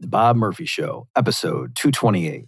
[0.00, 2.46] The Bob Murphy Show, episode 228.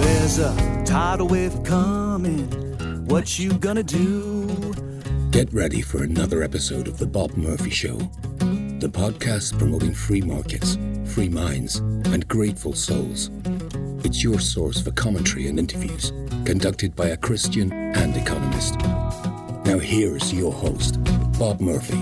[0.00, 2.46] There's a tidal wave coming.
[3.06, 4.46] What you gonna do?
[5.30, 7.98] Get ready for another episode of The Bob Murphy Show,
[8.80, 13.30] the podcast promoting free markets, free minds, and grateful souls.
[14.04, 16.12] It's your source for commentary and interviews
[16.46, 18.78] conducted by a Christian and economist.
[19.66, 20.98] Now, here's your host,
[21.38, 21.98] Bob Murphy.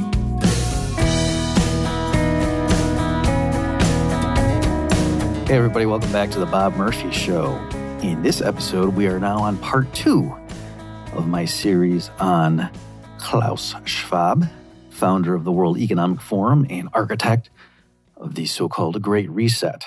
[5.46, 7.56] Hey, everybody, welcome back to the Bob Murphy Show.
[8.02, 10.32] In this episode, we are now on part two
[11.14, 12.70] of my series on
[13.18, 14.48] Klaus Schwab,
[14.98, 17.50] founder of the World Economic Forum and architect
[18.16, 19.84] of the so called Great Reset.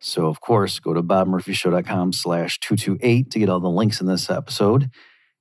[0.00, 4.28] So, of course, go to bobmurphyshow.com slash 228 to get all the links in this
[4.28, 4.90] episode.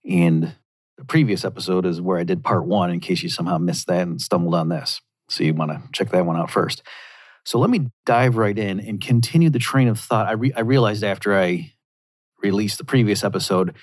[0.10, 0.56] And
[0.98, 4.08] the previous episode is where I did part one in case you somehow missed that
[4.08, 5.02] and stumbled on this.
[5.30, 6.84] So, you want to check that one out first.
[7.48, 10.28] So let me dive right in and continue the train of thought.
[10.28, 11.72] I, re- I realized after I
[12.44, 13.74] released the previous episode,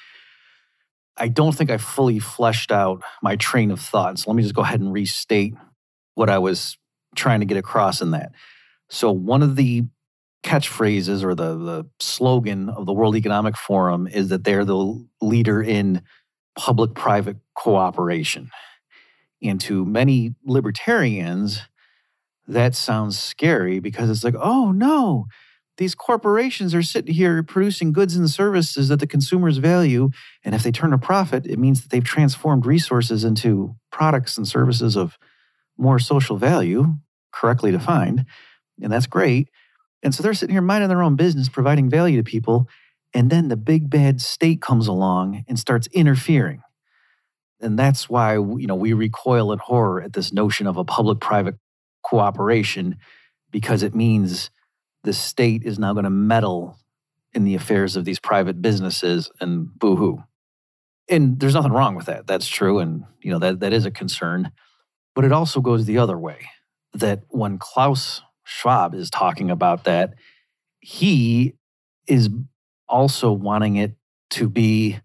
[1.16, 4.18] I don't think I fully fleshed out my train of thought.
[4.18, 5.54] So let me just go ahead and restate
[6.14, 6.76] what I was
[7.14, 8.32] trying to get across in that.
[8.88, 9.84] So one of the
[10.42, 15.62] catchphrases or the, the slogan of the World Economic Forum is that they're the leader
[15.62, 16.02] in
[16.56, 18.50] public private cooperation.
[19.42, 21.62] And to many libertarians,
[22.46, 25.26] that sounds scary because it's like, oh no,
[25.76, 30.10] these corporations are sitting here producing goods and services that the consumers value.
[30.44, 34.46] And if they turn a profit, it means that they've transformed resources into products and
[34.46, 35.18] services of
[35.76, 36.94] more social value,
[37.32, 38.24] correctly defined.
[38.80, 39.48] And that's great.
[40.02, 42.68] And so they're sitting here minding their own business, providing value to people.
[43.12, 46.62] And then the big bad state comes along and starts interfering.
[47.60, 51.56] And that's why you know we recoil in horror at this notion of a public-private
[52.02, 52.96] cooperation
[53.50, 54.50] because it means
[55.04, 56.78] the state is now going to meddle
[57.32, 60.18] in the affairs of these private businesses and boohoo.
[61.08, 62.26] And there's nothing wrong with that.
[62.26, 62.78] That's true.
[62.78, 64.50] And, you know, that, that is a concern.
[65.14, 66.48] But it also goes the other way
[66.94, 70.14] that when Klaus Schwab is talking about that,
[70.80, 71.54] he
[72.06, 72.30] is
[72.88, 73.96] also wanting it
[74.30, 74.98] to be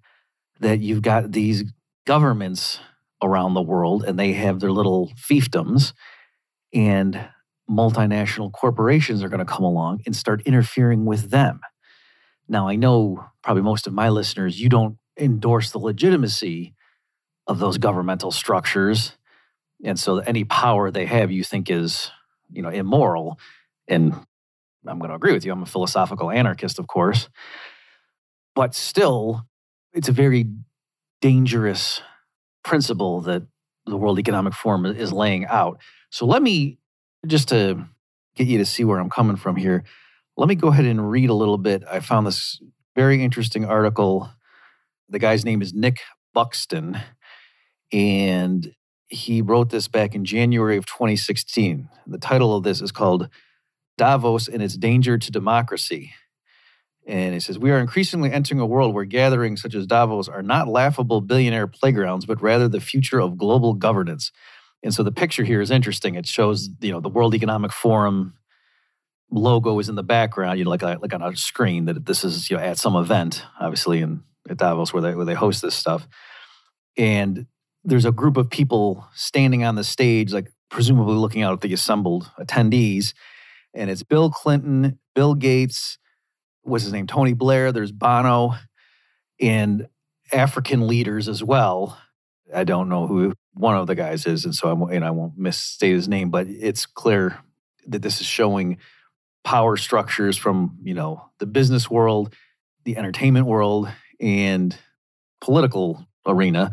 [0.59, 1.64] that you've got these
[2.06, 2.80] governments
[3.22, 5.94] around the world and they have their little fiefdoms
[6.74, 7.30] and
[7.69, 11.62] multinational corporations are going to come along and start interfering with them.
[12.47, 16.74] Now, I know probably most of my listeners, you don't endorse the legitimacy
[17.46, 19.13] of those governmental structures.
[19.84, 22.12] And so any power they have, you think is,
[22.52, 23.40] you know, immoral.
[23.88, 24.13] And
[24.88, 25.52] I'm going to agree with you.
[25.52, 27.29] I'm a philosophical anarchist, of course.
[28.56, 29.46] But still,
[29.94, 30.46] it's a very
[31.22, 32.02] dangerous
[32.63, 33.44] principle that
[33.85, 35.79] the World Economic Forum is laying out.
[36.12, 36.78] So let me,
[37.28, 37.85] just to
[38.35, 39.84] get you to see where I'm coming from here,
[40.38, 41.84] let me go ahead and read a little bit.
[41.90, 42.62] I found this
[42.96, 44.30] very interesting article.
[45.09, 46.00] The guy's name is Nick
[46.34, 47.00] Buxton,
[47.91, 48.74] and
[49.08, 51.90] he wrote this back in January of 2016.
[52.08, 53.28] The title of this is called
[53.97, 56.13] Davos and its Danger to Democracy.
[57.08, 60.44] And it says, We are increasingly entering a world where gatherings such as Davos are
[60.44, 64.31] not laughable billionaire playgrounds, but rather the future of global governance.
[64.84, 66.16] And so the picture here is interesting.
[66.16, 66.85] It shows, mm-hmm.
[66.85, 68.35] you know, the World Economic Forum
[69.31, 72.50] logo is in the background, you know, like, like on a screen that this is,
[72.50, 75.75] you know, at some event, obviously in at Davos where they where they host this
[75.75, 76.07] stuff.
[76.97, 77.45] And
[77.84, 81.73] there's a group of people standing on the stage, like presumably looking out at the
[81.73, 83.13] assembled attendees.
[83.73, 85.97] And it's Bill Clinton, Bill Gates,
[86.63, 87.07] what's his name?
[87.07, 88.56] Tony Blair, there's Bono,
[89.40, 89.88] and
[90.34, 91.97] African leaders as well.
[92.53, 95.38] I don't know who one of the guys is, and so I'm, and I won't
[95.38, 97.38] misstate his name, but it's clear
[97.88, 98.78] that this is showing
[99.44, 102.34] power structures from you know the business world,
[102.85, 103.90] the entertainment world,
[104.22, 104.78] and
[105.41, 106.72] political arena,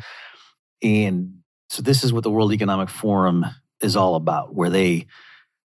[0.81, 1.39] and
[1.69, 3.45] so this is what the World Economic Forum
[3.81, 5.07] is all about, where they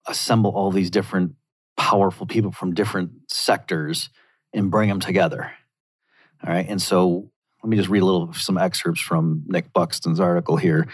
[0.07, 1.35] assemble all these different
[1.77, 4.11] powerful people from different sectors
[4.53, 5.51] and bring them together.
[6.47, 10.21] All right, and so let me just read a little some excerpts from Nick Buxton's
[10.21, 10.87] article here.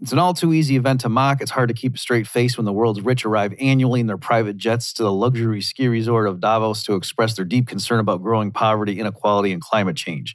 [0.00, 1.40] It's an all too easy event to mock.
[1.40, 4.18] It's hard to keep a straight face when the world's rich arrive annually in their
[4.18, 8.20] private jets to the luxury ski resort of Davos to express their deep concern about
[8.20, 10.34] growing poverty, inequality, and climate change.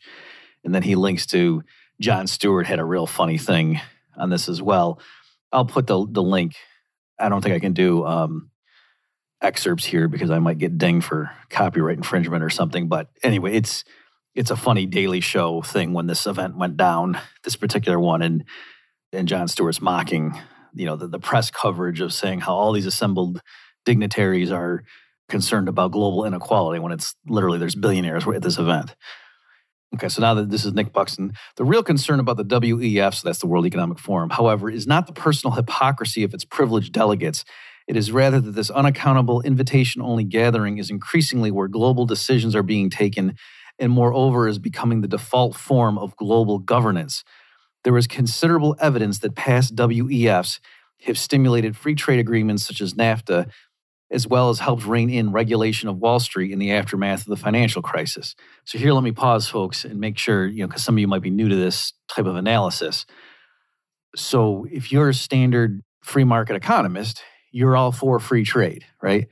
[0.63, 1.63] And then he links to
[2.00, 3.81] Jon Stewart had a real funny thing
[4.15, 5.00] on this as well.
[5.51, 6.56] I'll put the the link.
[7.19, 8.51] I don't think I can do um,
[9.42, 12.88] excerpts here because I might get dinged for copyright infringement or something.
[12.88, 13.83] But anyway, it's
[14.38, 18.44] it's a funny Daily Show thing when this event went down, this particular one, and
[19.12, 20.39] and Jon Stewart's mocking,
[20.75, 23.42] you know, the, the press coverage of saying how all these assembled
[23.84, 24.84] dignitaries are
[25.28, 28.95] concerned about global inequality when it's literally there's billionaires at this event.
[29.95, 33.28] Okay, so now that this is Nick Buxton, the real concern about the WEF, so
[33.28, 37.44] that's the World Economic Forum, however, is not the personal hypocrisy of its privileged delegates.
[37.88, 42.63] It is rather that this unaccountable invitation only gathering is increasingly where global decisions are
[42.63, 43.38] being taken
[43.79, 47.24] and moreover is becoming the default form of global governance.
[47.83, 50.59] There is considerable evidence that past WEFs
[51.03, 53.50] have stimulated free trade agreements such as NAFTA,
[54.09, 57.35] as well as helped rein in regulation of Wall Street in the aftermath of the
[57.35, 58.35] financial crisis.
[58.65, 61.07] So, here, let me pause, folks, and make sure, you know, because some of you
[61.07, 63.06] might be new to this type of analysis.
[64.15, 67.21] So, if you're a standard free market economist,
[67.51, 69.27] you're all for free trade, right?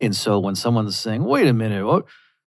[0.00, 2.04] And so, when someone's saying, wait a minute, what?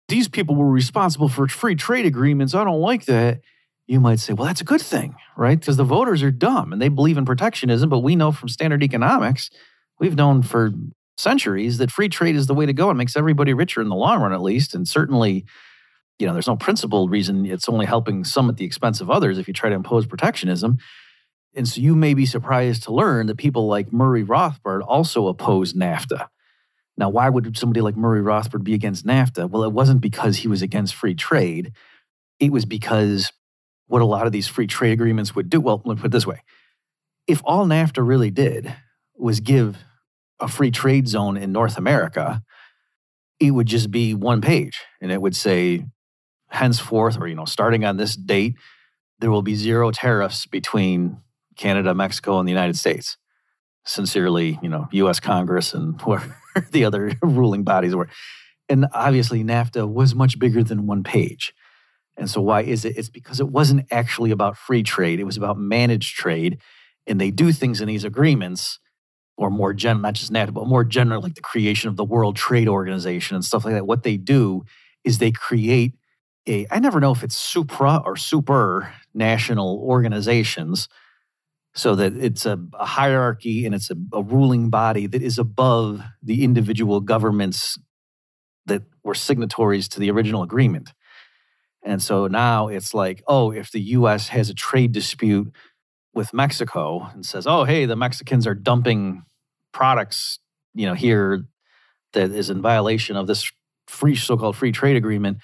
[0.08, 2.54] These people were responsible for free trade agreements.
[2.54, 3.40] I don't like that.
[3.86, 5.58] You might say, well, that's a good thing, right?
[5.58, 7.88] Because the voters are dumb and they believe in protectionism.
[7.88, 9.50] But we know from standard economics,
[10.00, 10.72] we've known for
[11.16, 12.90] centuries that free trade is the way to go.
[12.90, 14.74] It makes everybody richer in the long run, at least.
[14.74, 15.44] And certainly,
[16.18, 19.38] you know, there's no principled reason it's only helping some at the expense of others
[19.38, 20.78] if you try to impose protectionism.
[21.54, 25.72] And so you may be surprised to learn that people like Murray Rothbard also oppose
[25.72, 26.28] NAFTA.
[26.98, 29.50] Now, why would somebody like Murray Rothbard be against NAFTA?
[29.50, 31.72] Well, it wasn't because he was against free trade.
[32.40, 33.32] It was because
[33.87, 35.60] what a lot of these free trade agreements would do.
[35.60, 36.43] Well, let me put it this way
[37.26, 38.75] if all NAFTA really did
[39.16, 39.78] was give
[40.40, 42.43] a free trade zone in North America,
[43.40, 45.84] it would just be one page and it would say,
[46.49, 48.54] henceforth, or, you know, starting on this date,
[49.19, 51.20] there will be zero tariffs between
[51.56, 53.16] Canada, Mexico, and the United States.
[53.84, 56.37] Sincerely, you know, US Congress and whoever
[56.70, 58.08] the other ruling bodies were.
[58.68, 61.52] And obviously, NAFTA was much bigger than one page.
[62.16, 62.96] And so, why is it?
[62.96, 66.58] It's because it wasn't actually about free trade, it was about managed trade.
[67.06, 68.80] And they do things in these agreements,
[69.36, 72.34] or more general, not just NAFTA, but more general, like the creation of the World
[72.36, 73.86] Trade Organization and stuff like that.
[73.86, 74.64] What they do
[75.04, 75.94] is they create
[76.48, 80.88] a, I never know if it's supra or super national organizations
[81.76, 86.00] so that it's a, a hierarchy and it's a, a, ruling body that is above
[86.23, 87.78] the individual governments
[88.64, 90.94] that were signatories to the original agreement.
[91.84, 95.52] And so now it's like, oh, if the US has a trade dispute
[96.14, 99.23] with Mexico and says, oh, hey, the Mexicans are dumping
[99.73, 100.38] products,
[100.75, 101.44] you know, here
[102.14, 103.52] that is in violation of this
[103.87, 105.38] free so-called free trade agreement.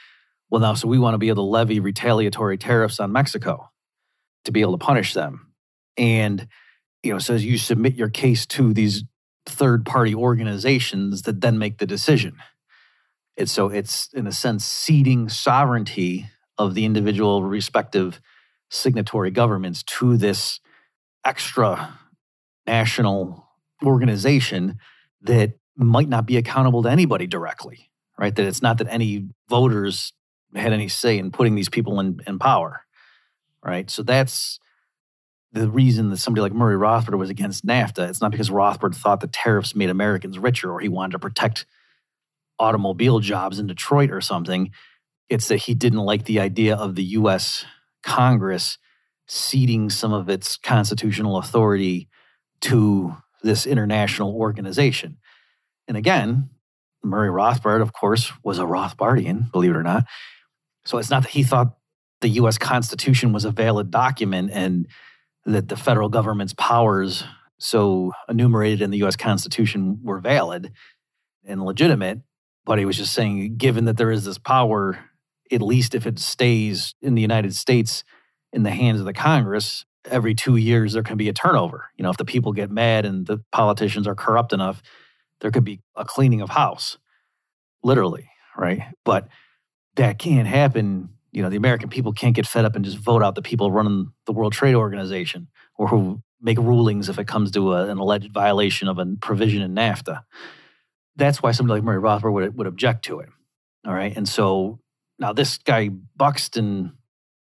[0.50, 3.70] Well, now, so we want to be able to levy retaliatory tariffs on Mexico
[4.46, 5.51] to be able to punish them
[5.96, 6.46] and
[7.02, 9.04] you know says you submit your case to these
[9.46, 12.36] third party organizations that then make the decision.
[13.36, 16.28] And so it's in a sense ceding sovereignty
[16.58, 18.20] of the individual respective
[18.70, 20.60] signatory governments to this
[21.24, 21.98] extra
[22.66, 23.48] national
[23.84, 24.78] organization
[25.22, 28.36] that might not be accountable to anybody directly right?
[28.36, 30.12] That it's not that any voters
[30.54, 32.82] had any say in putting these people in, in power
[33.64, 33.88] right?
[33.88, 34.58] So that's
[35.52, 39.20] the reason that somebody like Murray Rothbard was against NAFTA, it's not because Rothbard thought
[39.20, 41.66] the tariffs made Americans richer or he wanted to protect
[42.58, 44.70] automobile jobs in Detroit or something.
[45.28, 47.64] It's that he didn't like the idea of the US
[48.02, 48.78] Congress
[49.26, 52.08] ceding some of its constitutional authority
[52.62, 55.18] to this international organization.
[55.88, 56.50] And again,
[57.02, 60.04] Murray Rothbard, of course, was a Rothbardian, believe it or not.
[60.84, 61.76] So it's not that he thought
[62.20, 64.86] the US Constitution was a valid document and
[65.44, 67.24] that the federal government's powers,
[67.58, 70.72] so enumerated in the US Constitution, were valid
[71.44, 72.20] and legitimate.
[72.64, 74.98] But he was just saying, given that there is this power,
[75.50, 78.04] at least if it stays in the United States
[78.52, 81.86] in the hands of the Congress, every two years there can be a turnover.
[81.96, 84.82] You know, if the people get mad and the politicians are corrupt enough,
[85.40, 86.98] there could be a cleaning of house,
[87.82, 88.82] literally, right?
[89.04, 89.28] But
[89.96, 93.22] that can't happen you know, the American people can't get fed up and just vote
[93.22, 97.50] out the people running the World Trade Organization or who make rulings if it comes
[97.52, 100.22] to a, an alleged violation of a provision in NAFTA.
[101.16, 103.30] That's why somebody like Murray Rothbard would, would object to it.
[103.86, 104.14] All right.
[104.14, 104.80] And so
[105.18, 106.92] now this guy, Buxton,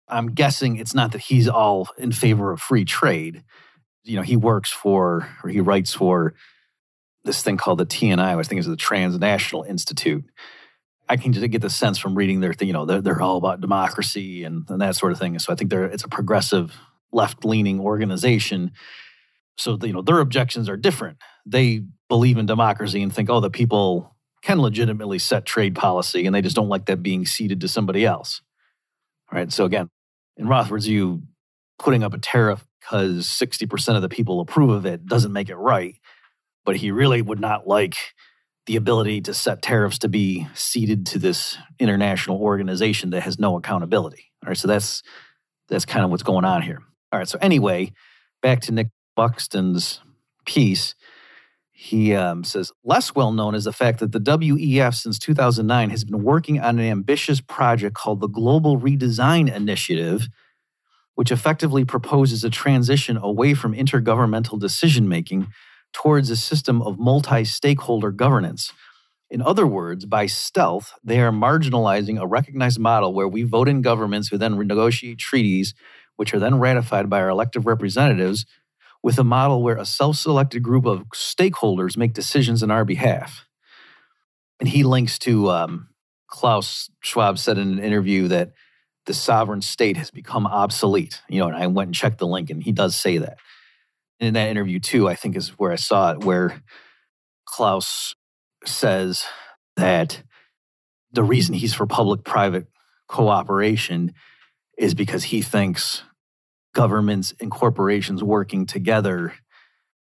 [0.08, 3.44] I'm guessing it's not that he's all in favor of free trade.
[4.04, 6.36] You know, he works for or he writes for
[7.24, 10.26] this thing called the TNI, which I think is the Transnational Institute
[11.10, 13.62] I can just get the sense from reading their, you know, they're, they're all about
[13.62, 15.38] democracy and, and that sort of thing.
[15.40, 16.78] So I think they're it's a progressive,
[17.12, 18.72] left leaning organization.
[19.58, 21.18] So, you know, their objections are different.
[21.48, 26.36] They believe in democracy and think, oh, the people can legitimately set trade policy and
[26.36, 28.42] they just don't like that being ceded to somebody else.
[29.32, 29.52] Right.
[29.52, 29.90] So, again,
[30.38, 31.24] in Rothbard's view,
[31.80, 35.56] putting up a tariff because 60% of the people approve of it doesn't make it
[35.56, 35.96] right.
[36.66, 37.96] But he really would not like
[38.70, 43.58] the ability to set tariffs to be ceded to this international organization that has no
[43.58, 44.32] accountability.
[44.44, 45.02] All right, so that's
[45.70, 46.78] that's kind of what's going on here.
[47.12, 47.94] All right, so anyway,
[48.44, 50.02] back to Nick Buxton's
[50.46, 50.94] piece.
[51.72, 56.04] He um, says, less well known is the fact that the WEF since 2009 has
[56.04, 60.28] been working on an ambitious project called the Global Redesign Initiative,
[61.16, 65.48] which effectively proposes a transition away from intergovernmental decision making
[65.94, 68.72] towards a system of multi stakeholder governance.
[69.30, 73.82] In other words, by stealth, they are marginalizing a recognized model where we vote in
[73.82, 75.76] governments who then negotiate treaties,
[76.16, 78.46] which are then ratified by our elective representatives,
[79.04, 83.46] with a model where a self selected group of stakeholders make decisions on our behalf.
[84.60, 85.90] And he links to um,
[86.28, 88.52] Klaus Schwab said in an interview that
[89.06, 91.22] the sovereign state has become obsolete.
[91.30, 93.38] You know, and I went and checked the link, and he does say that
[94.20, 96.62] in that interview too, I think is where I saw it, where
[97.46, 98.16] Klaus
[98.66, 99.24] says
[99.78, 100.24] that
[101.12, 102.68] the reason he's for public private
[103.08, 104.14] cooperation
[104.78, 106.04] is because he thinks
[106.74, 109.34] governments and corporations working together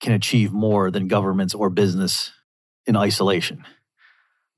[0.01, 2.33] can achieve more than governments or business
[2.87, 3.65] in isolation.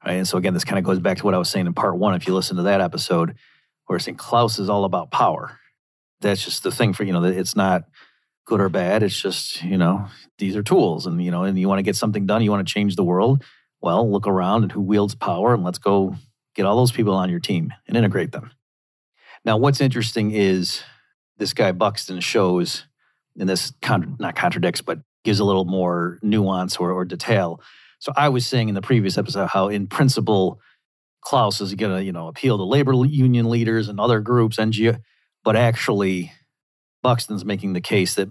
[0.04, 0.14] Right?
[0.14, 1.97] And so, again, this kind of goes back to what I was saying in part
[1.97, 2.14] one.
[2.14, 3.37] If you listen to that episode,
[3.87, 5.59] where I Klaus is all about power.
[6.21, 7.82] That's just the thing for, you know, it's not
[8.44, 9.02] good or bad.
[9.02, 10.06] It's just, you know,
[10.38, 12.66] these are tools and, you know, and you want to get something done, you want
[12.66, 13.44] to change the world.
[13.80, 16.16] Well, look around and who wields power and let's go
[16.54, 18.50] get all those people on your team and integrate them.
[19.44, 20.82] Now, what's interesting is
[21.38, 22.87] this guy Buxton shows,
[23.38, 27.61] and this con- not contradicts, but gives a little more nuance or, or detail.
[27.99, 30.61] So I was saying in the previous episode how, in principle,
[31.22, 34.99] Klaus is going to, you know, appeal to labor union leaders and other groups, NGO,
[35.44, 36.32] but actually
[37.02, 38.28] Buxton's making the case that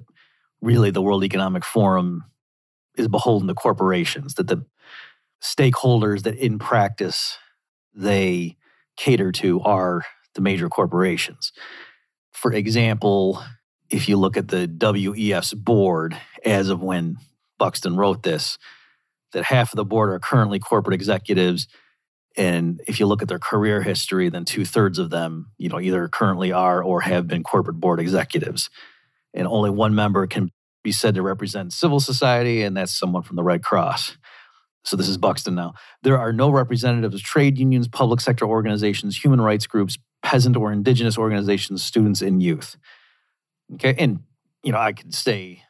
[0.61, 2.23] really the World Economic Forum
[2.97, 4.65] is beholden to corporations, that the
[5.41, 7.37] stakeholders that in practice
[7.93, 8.57] they
[8.95, 10.03] cater to are
[10.35, 11.51] the major corporations.
[12.31, 13.43] For example,
[13.89, 17.17] if you look at the WEF's board as of when
[17.57, 18.57] Buxton wrote this,
[19.33, 21.67] that half of the board are currently corporate executives.
[22.38, 25.79] And if you look at their career history, then two thirds of them, you know,
[25.79, 28.69] either currently are or have been corporate board executives.
[29.33, 30.51] And only one member can
[30.83, 34.17] be said to represent civil society, and that's someone from the Red Cross.
[34.83, 35.73] So this is Buxton now.
[36.01, 40.71] There are no representatives of trade unions, public sector organizations, human rights groups, peasant or
[40.71, 42.77] indigenous organizations, students, and youth.
[43.75, 43.93] Okay.
[43.97, 44.21] And,
[44.63, 45.61] you know, I could say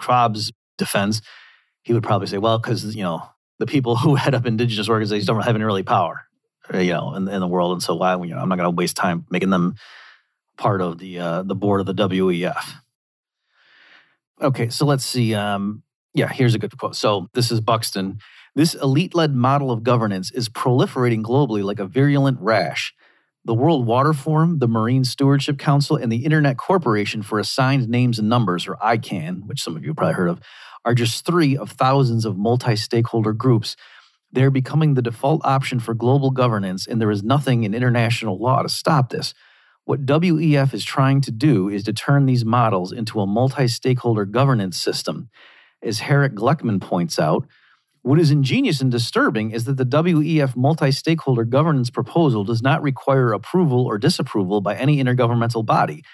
[0.00, 1.22] Schwab's defense,
[1.82, 3.22] he would probably say, well, because, you know,
[3.58, 6.26] the people who head up indigenous organizations don't have any really power,
[6.72, 7.72] uh, you know, in, in the world.
[7.72, 9.76] And so why, you know, I'm not going to waste time making them
[10.56, 12.74] part of the uh, the board of the WEF.
[14.40, 15.34] Okay, so let's see.
[15.34, 15.82] Um,
[16.14, 16.96] yeah, here's a good quote.
[16.96, 18.18] So this is Buxton.
[18.54, 22.94] This elite led model of governance is proliferating globally like a virulent rash.
[23.46, 28.18] The World Water Forum, the Marine Stewardship Council, and the Internet Corporation for Assigned Names
[28.18, 30.40] and Numbers, or ICANN, which some of you have probably heard of,
[30.84, 33.76] are just three of thousands of multi stakeholder groups.
[34.32, 38.62] They're becoming the default option for global governance, and there is nothing in international law
[38.62, 39.32] to stop this.
[39.84, 44.24] What WEF is trying to do is to turn these models into a multi stakeholder
[44.24, 45.30] governance system.
[45.80, 47.46] As Harris Gleckman points out,
[48.06, 52.80] what is ingenious and disturbing is that the WEF multi stakeholder governance proposal does not
[52.80, 56.04] require approval or disapproval by any intergovernmental body.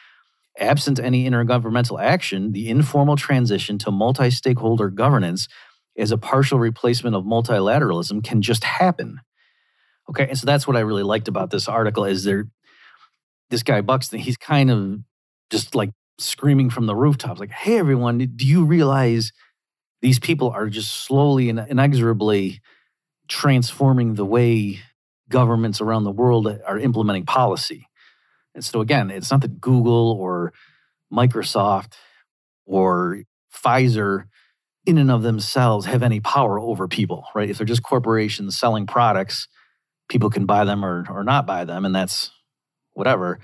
[0.58, 5.48] Absent any intergovernmental action, the informal transition to multi stakeholder governance
[5.98, 9.20] as a partial replacement of multilateralism can just happen.
[10.08, 12.46] Okay, and so that's what I really liked about this article is there
[13.50, 15.00] this guy Buxton, he's kind of
[15.50, 19.30] just like screaming from the rooftops, like, hey, everyone, do you realize
[20.02, 22.60] these people are just slowly and inexorably
[23.28, 24.80] transforming the way
[25.30, 27.88] governments around the world are implementing policy?
[28.54, 30.52] And so, again, it's not that Google or
[31.10, 31.94] Microsoft
[32.66, 33.22] or
[33.54, 34.24] Pfizer,
[34.84, 37.48] in and of themselves, have any power over people, right?
[37.48, 39.46] If they're just corporations selling products,
[40.08, 42.30] people can buy them or, or not buy them, and that's
[42.92, 43.38] whatever.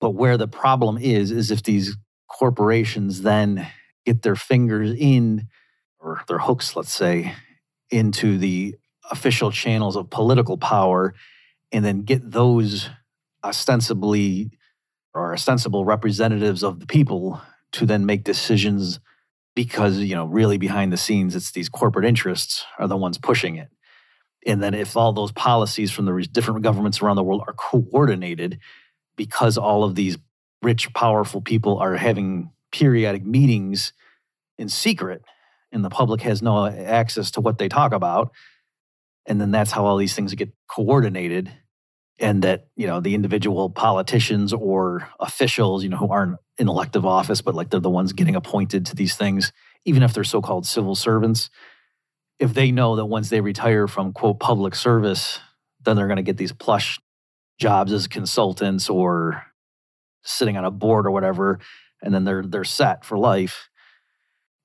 [0.00, 1.96] But where the problem is, is if these
[2.28, 3.66] corporations then
[4.06, 5.48] get their fingers in,
[6.00, 7.34] or their hooks, let's say,
[7.90, 8.76] into the
[9.10, 11.14] official channels of political power,
[11.72, 12.88] and then get those
[13.44, 14.50] ostensibly
[15.14, 17.40] or ostensible representatives of the people
[17.72, 19.00] to then make decisions
[19.54, 23.56] because, you know, really behind the scenes, it's these corporate interests are the ones pushing
[23.56, 23.68] it.
[24.46, 28.60] And then if all those policies from the different governments around the world are coordinated
[29.16, 30.16] because all of these
[30.62, 33.92] rich, powerful people are having periodic meetings
[34.58, 35.22] in secret
[35.72, 38.32] and the public has no access to what they talk about.
[39.26, 41.52] And then that's how all these things get coordinated.
[42.20, 47.06] And that, you know, the individual politicians or officials, you know, who aren't in elective
[47.06, 49.52] office, but like they're the ones getting appointed to these things,
[49.84, 51.48] even if they're so called civil servants,
[52.38, 55.38] if they know that once they retire from quote public service,
[55.84, 56.98] then they're going to get these plush
[57.58, 59.44] jobs as consultants or
[60.22, 61.58] sitting on a board or whatever,
[62.02, 63.68] and then they're they're set for life.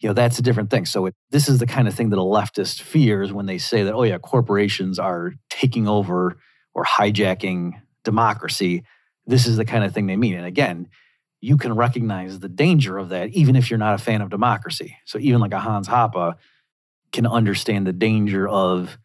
[0.03, 0.85] You know, that's a different thing.
[0.85, 3.83] So it, this is the kind of thing that a leftist fears when they say
[3.83, 6.37] that, oh yeah, corporations are taking over
[6.73, 7.71] or hijacking
[8.03, 8.83] democracy.
[9.25, 10.33] This is the kind of thing they mean.
[10.33, 10.89] And again,
[11.39, 14.97] you can recognize the danger of that even if you're not a fan of democracy.
[15.05, 16.35] So even like a Hans Hoppe
[17.13, 18.97] can understand the danger of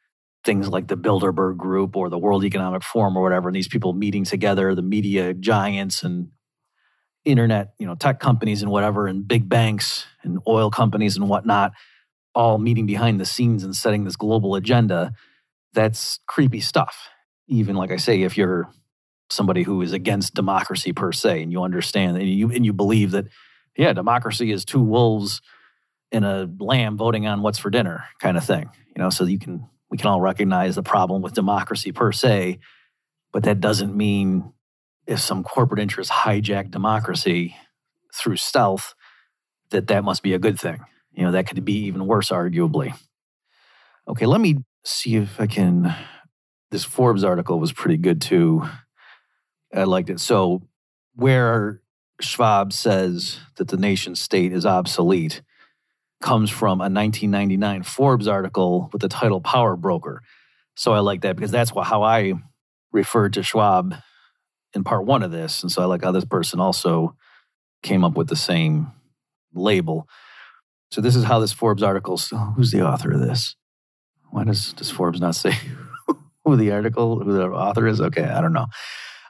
[0.45, 3.93] things like the Bilderberg Group or the World Economic Forum or whatever, and these people
[3.93, 6.31] meeting together, the media giants and
[7.29, 11.73] internet, you know, tech companies and whatever, and big banks and oil companies and whatnot,
[12.35, 15.13] all meeting behind the scenes and setting this global agenda.
[15.75, 17.09] That's creepy stuff.
[17.47, 18.71] Even like I say, if you're
[19.31, 23.11] somebody who is against democracy per se, and you understand and you and you believe
[23.13, 23.27] that,
[23.77, 25.41] yeah, democracy is two wolves
[26.11, 28.71] and a lamb voting on what's for dinner, kind of thing.
[28.97, 32.59] You know, so you can we can all recognize the problem with democracy per se,
[33.33, 34.53] but that doesn't mean
[35.09, 37.57] if some corporate interests hijack democracy
[38.15, 38.95] through stealth,
[39.71, 40.81] that that must be a good thing.
[41.13, 42.95] You know, that could be even worse, arguably.
[44.07, 45.95] Okay, let me see if I can.
[46.71, 48.69] This Forbes article was pretty good too.
[49.75, 50.21] I liked it.
[50.21, 50.63] So,
[51.15, 51.81] where
[52.21, 55.41] Schwab says that the nation state is obsolete
[56.21, 60.21] comes from a 1999 Forbes article with the title Power Broker.
[60.77, 62.35] So, I like that because that's how I
[62.93, 63.95] referred to Schwab
[64.75, 65.63] in part one of this.
[65.63, 67.17] And so I like how this person also
[67.83, 68.93] came up with the same
[69.55, 70.09] label.
[70.91, 72.17] So this is how this Forbes article.
[72.17, 73.57] So who's the author of this?
[74.31, 75.53] Why does does Forbes not say
[76.45, 78.01] who the article, who the author is?
[78.01, 78.67] Okay, I don't know.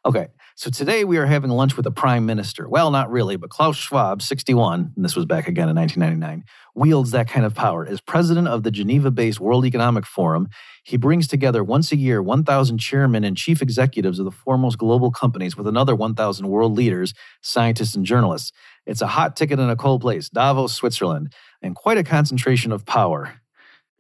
[0.09, 2.67] Okay, so today we are having lunch with the prime minister.
[2.67, 6.45] Well, not really, but Klaus Schwab, 61, and this was back again in 1999,
[6.75, 7.85] wields that kind of power.
[7.87, 10.49] As president of the Geneva based World Economic Forum,
[10.83, 15.11] he brings together once a year 1,000 chairmen and chief executives of the foremost global
[15.11, 18.51] companies with another 1,000 world leaders, scientists, and journalists.
[18.87, 22.87] It's a hot ticket in a cold place, Davos, Switzerland, and quite a concentration of
[22.87, 23.43] power.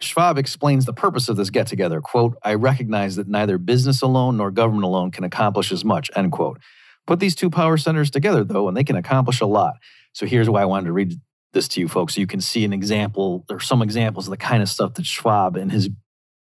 [0.01, 2.01] Schwab explains the purpose of this get together.
[2.01, 6.33] Quote, I recognize that neither business alone nor government alone can accomplish as much, end
[6.33, 6.61] quote.
[7.07, 9.75] Put these two power centers together, though, and they can accomplish a lot.
[10.13, 11.15] So here's why I wanted to read
[11.53, 14.37] this to you folks so you can see an example or some examples of the
[14.37, 15.89] kind of stuff that Schwab and his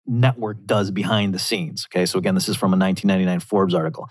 [0.05, 1.87] network does behind the scenes.
[1.89, 4.09] Okay, so again, this is from a 1999 Forbes article.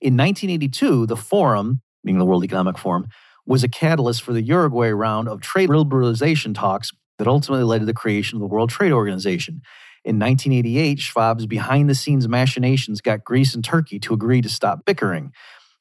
[0.00, 3.08] In 1982, the Forum, being the World Economic Forum,
[3.46, 7.84] was a catalyst for the Uruguay round of trade liberalization talks that ultimately led to
[7.84, 9.60] the creation of the World Trade Organization.
[10.06, 14.86] In 1988, Schwab's behind the scenes machinations got Greece and Turkey to agree to stop
[14.86, 15.30] bickering.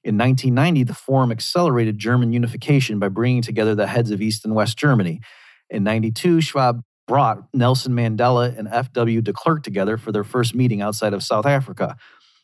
[0.04, 4.54] In 1990, the Forum accelerated German unification by bringing together the heads of East and
[4.54, 5.22] West Germany.
[5.70, 9.22] In 92, Schwab brought Nelson Mandela and F.W.
[9.22, 11.96] de Klerk together for their first meeting outside of South Africa.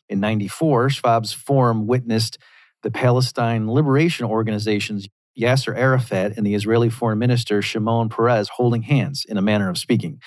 [0.08, 2.38] In 94, Schwab's Forum witnessed
[2.82, 9.26] the Palestine Liberation Organization's Yasser Arafat and the Israeli Foreign Minister Shimon Peres holding hands,
[9.28, 10.20] in a manner of speaking.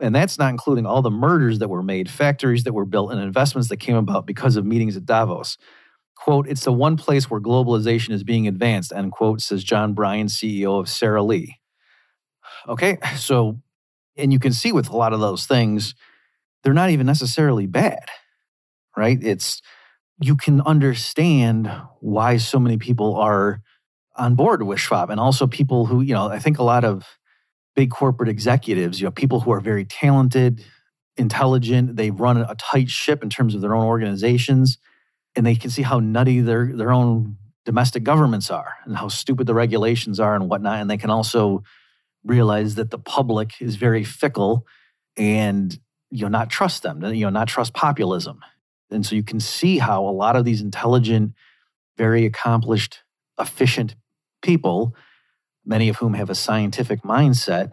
[0.00, 3.20] And that's not including all the murders that were made, factories that were built, and
[3.20, 5.56] investments that came about because of meetings at Davos.
[6.14, 10.26] Quote, it's the one place where globalization is being advanced, end quote, says John Bryan,
[10.26, 11.58] CEO of Sara Lee.
[12.68, 13.60] Okay, so,
[14.16, 15.94] and you can see with a lot of those things,
[16.62, 18.04] they're not even necessarily bad,
[18.96, 19.18] right?
[19.22, 19.62] It's,
[20.20, 23.60] you can understand why so many people are
[24.16, 27.18] on board with Schwab and also people who, you know, I think a lot of
[27.74, 30.64] big corporate executives, you know, people who are very talented,
[31.16, 34.78] intelligent, they run a tight ship in terms of their own organizations
[35.36, 39.46] and they can see how nutty their their own domestic governments are and how stupid
[39.46, 40.80] the regulations are and whatnot.
[40.80, 41.62] And they can also
[42.24, 44.66] realize that the public is very fickle
[45.16, 45.78] and
[46.10, 48.40] you know not trust them, you know, not trust populism.
[48.90, 51.32] And so you can see how a lot of these intelligent,
[51.98, 53.02] very accomplished,
[53.38, 53.96] efficient
[54.42, 54.94] people,
[55.64, 57.72] many of whom have a scientific mindset,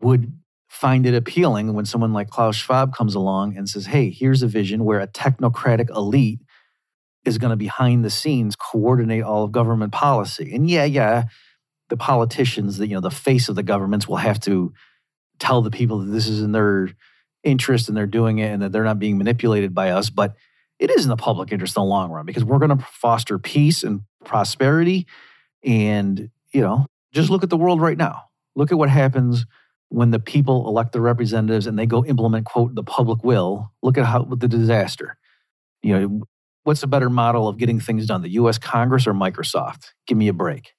[0.00, 0.32] would
[0.68, 4.46] find it appealing when someone like Klaus Schwab comes along and says, Hey, here's a
[4.46, 6.40] vision where a technocratic elite
[7.24, 10.54] is going to behind the scenes coordinate all of government policy.
[10.54, 11.24] And yeah, yeah,
[11.90, 14.72] the politicians, the, you know, the face of the governments will have to
[15.38, 16.90] tell the people that this is in their
[17.42, 20.08] interest and they're doing it and that they're not being manipulated by us.
[20.08, 20.34] But
[20.78, 23.38] it is in the public interest in the long run because we're going to foster
[23.38, 25.06] peace and prosperity.
[25.64, 28.22] And, you know, just look at the world right now.
[28.56, 29.46] Look at what happens
[29.88, 33.72] when the people elect the representatives and they go implement, quote, the public will.
[33.82, 35.16] Look at how the disaster.
[35.82, 36.22] You know,
[36.64, 39.86] what's a better model of getting things done, the US Congress or Microsoft?
[40.06, 40.72] Give me a break.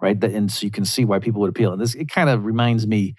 [0.00, 0.22] Right.
[0.22, 1.72] And so you can see why people would appeal.
[1.72, 3.14] And this, it kind of reminds me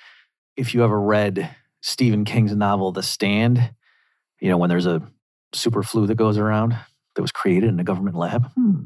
[0.56, 3.72] if you ever read Stephen King's novel, The Stand,
[4.40, 5.02] you know, when there's a
[5.54, 6.78] super flu that goes around
[7.16, 8.52] that was created in a government lab.
[8.54, 8.86] Hmm.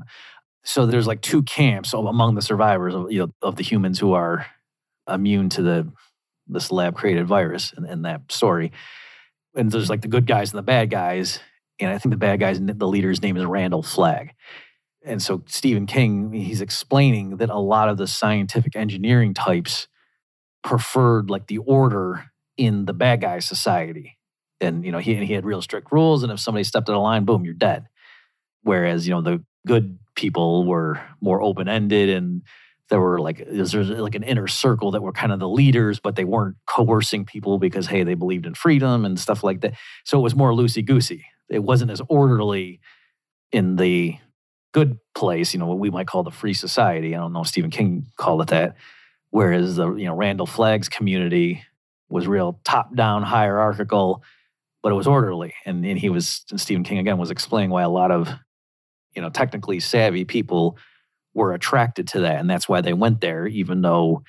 [0.63, 4.13] So there's like two camps among the survivors of, you know, of the humans who
[4.13, 4.45] are
[5.09, 5.91] immune to the
[6.47, 8.71] this lab created virus in, in that story.
[9.55, 11.39] And there's like the good guys and the bad guys.
[11.79, 14.33] And I think the bad guys, the leader's name is Randall Flagg.
[15.03, 19.87] And so Stephen King, he's explaining that a lot of the scientific engineering types
[20.63, 22.25] preferred like the order
[22.57, 24.17] in the bad guy society.
[24.59, 27.01] And you know, he he had real strict rules, and if somebody stepped out of
[27.01, 27.87] line, boom, you're dead.
[28.61, 32.41] Whereas you know the good people were more open ended, and
[32.89, 36.15] there were like there's like an inner circle that were kind of the leaders, but
[36.15, 39.73] they weren't coercing people because hey, they believed in freedom and stuff like that.
[40.05, 41.25] So it was more loosey goosey.
[41.49, 42.79] It wasn't as orderly
[43.51, 44.17] in the
[44.73, 47.15] good place, you know, what we might call the free society.
[47.15, 48.75] I don't know if Stephen King called it that.
[49.29, 51.63] Whereas the you know Randall Flagg's community
[52.09, 54.23] was real top down hierarchical,
[54.83, 55.53] but it was orderly.
[55.65, 58.27] And, and he was and Stephen King again was explaining why a lot of
[59.15, 60.77] you know technically savvy people
[61.33, 64.23] were attracted to that, and that's why they went there, even though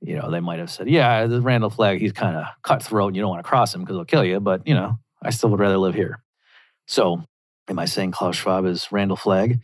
[0.00, 3.16] you know they might have said, yeah, the Randall Flagg he's kind of cutthroat, and
[3.16, 4.40] you don't want to cross him because he'll kill you.
[4.40, 6.22] But you know, I still would rather live here.
[6.86, 7.24] So,
[7.68, 9.60] am I saying Klaus Schwab is Randall Flagg?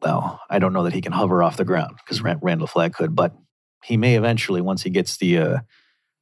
[0.00, 3.16] Well, I don't know that he can hover off the ground because Randall Flagg could,
[3.16, 3.34] but
[3.82, 5.58] he may eventually once he gets the uh,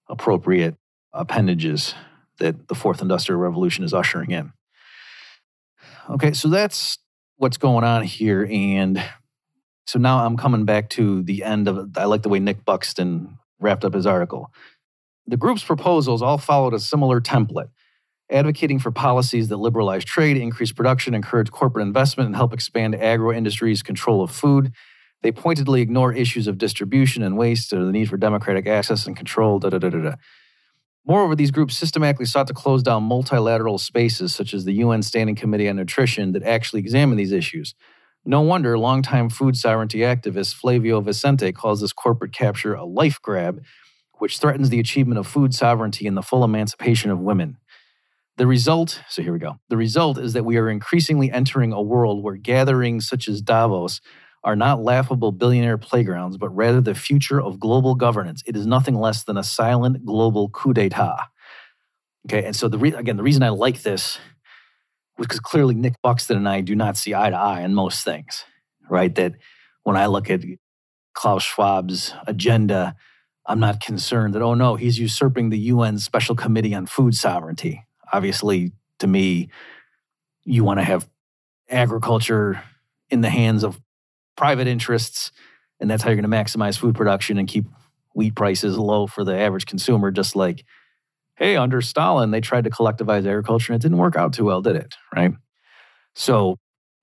[0.08, 0.76] appropriate
[1.12, 1.94] appendages
[2.38, 4.52] that the fourth industrial revolution is ushering in.
[6.08, 6.98] Okay, so that's
[7.36, 8.46] what's going on here.
[8.50, 9.02] And
[9.86, 13.38] so now I'm coming back to the end of I like the way Nick Buxton
[13.60, 14.50] wrapped up his article.
[15.26, 17.68] The group's proposals all followed a similar template,
[18.30, 23.32] advocating for policies that liberalize trade, increase production, encourage corporate investment, and help expand agro
[23.32, 24.72] industry's control of food
[25.22, 29.16] they pointedly ignore issues of distribution and waste or the need for democratic access and
[29.16, 29.58] control.
[29.58, 30.14] Da, da, da, da, da.
[31.06, 35.36] Moreover, these groups systematically sought to close down multilateral spaces such as the UN Standing
[35.36, 37.74] Committee on Nutrition that actually examine these issues.
[38.24, 43.62] No wonder longtime food sovereignty activist Flavio Valente calls this corporate capture a life grab,
[44.18, 47.58] which threatens the achievement of food sovereignty and the full emancipation of women.
[48.36, 49.60] The result, so here we go.
[49.68, 54.00] The result is that we are increasingly entering a world where gatherings such as Davos
[54.46, 58.44] are not laughable billionaire playgrounds, but rather the future of global governance.
[58.46, 61.28] It is nothing less than a silent global coup d'etat.
[62.28, 64.18] Okay, and so the re- again, the reason I like this
[65.18, 68.04] was because clearly Nick Buxton and I do not see eye to eye on most
[68.04, 68.44] things,
[68.88, 69.12] right?
[69.16, 69.34] That
[69.82, 70.42] when I look at
[71.12, 72.94] Klaus Schwab's agenda,
[73.46, 77.84] I'm not concerned that, oh no, he's usurping the UN Special Committee on Food Sovereignty.
[78.12, 79.50] Obviously, to me,
[80.44, 81.08] you want to have
[81.68, 82.62] agriculture
[83.10, 83.80] in the hands of
[84.36, 85.32] private interests,
[85.80, 87.66] and that's how you're going to maximize food production and keep
[88.14, 90.10] wheat prices low for the average consumer.
[90.10, 90.64] Just like,
[91.36, 94.62] hey, under Stalin, they tried to collectivize agriculture and it didn't work out too well,
[94.62, 94.94] did it?
[95.14, 95.32] Right.
[96.14, 96.56] So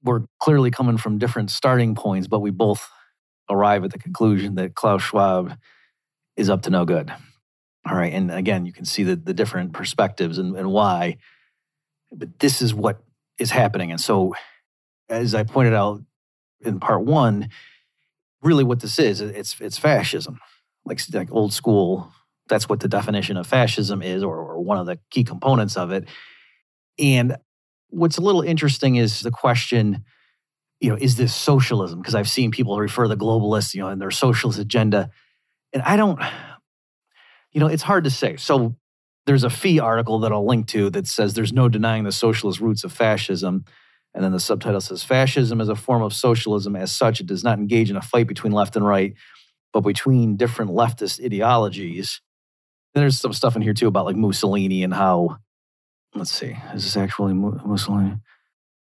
[0.04, 2.89] we're clearly coming from different starting points, but we both
[3.50, 5.56] arrive at the conclusion that Klaus Schwab
[6.36, 7.13] is up to no good.
[7.88, 8.13] All right.
[8.13, 11.17] And again, you can see the, the different perspectives and, and why.
[12.12, 13.04] But this is what
[13.38, 13.91] is happening.
[13.91, 14.34] And so,
[15.10, 16.02] as I pointed out
[16.65, 17.49] in part one,
[18.41, 20.39] really what this is, it's it's fascism,
[20.86, 22.12] like like old school.
[22.49, 25.91] That's what the definition of fascism is, or, or one of the key components of
[25.91, 26.10] it.
[26.99, 27.38] And
[27.89, 30.04] what's a little interesting is the question,
[30.82, 31.99] you know, is this socialism?
[31.99, 35.10] Because I've seen people refer the globalists, you know, and their socialist agenda,
[35.71, 36.19] and I don't,
[37.52, 38.36] you know, it's hard to say.
[38.36, 38.76] So
[39.26, 42.60] there's a FEE article that I'll link to that says there's no denying the socialist
[42.60, 43.63] roots of fascism.
[44.13, 46.76] And then the subtitle says Fascism is a form of socialism.
[46.76, 49.15] As such, it does not engage in a fight between left and right,
[49.71, 52.21] but between different leftist ideologies.
[52.93, 55.38] And there's some stuff in here too about like Mussolini and how,
[56.13, 58.17] let's see, is this actually Mussolini?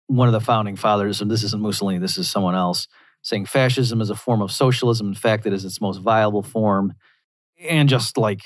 [0.06, 2.88] One of the founding fathers, and this isn't Mussolini, this is someone else,
[3.22, 5.08] saying fascism is a form of socialism.
[5.08, 6.94] In fact, it is its most viable form.
[7.68, 8.40] And just like,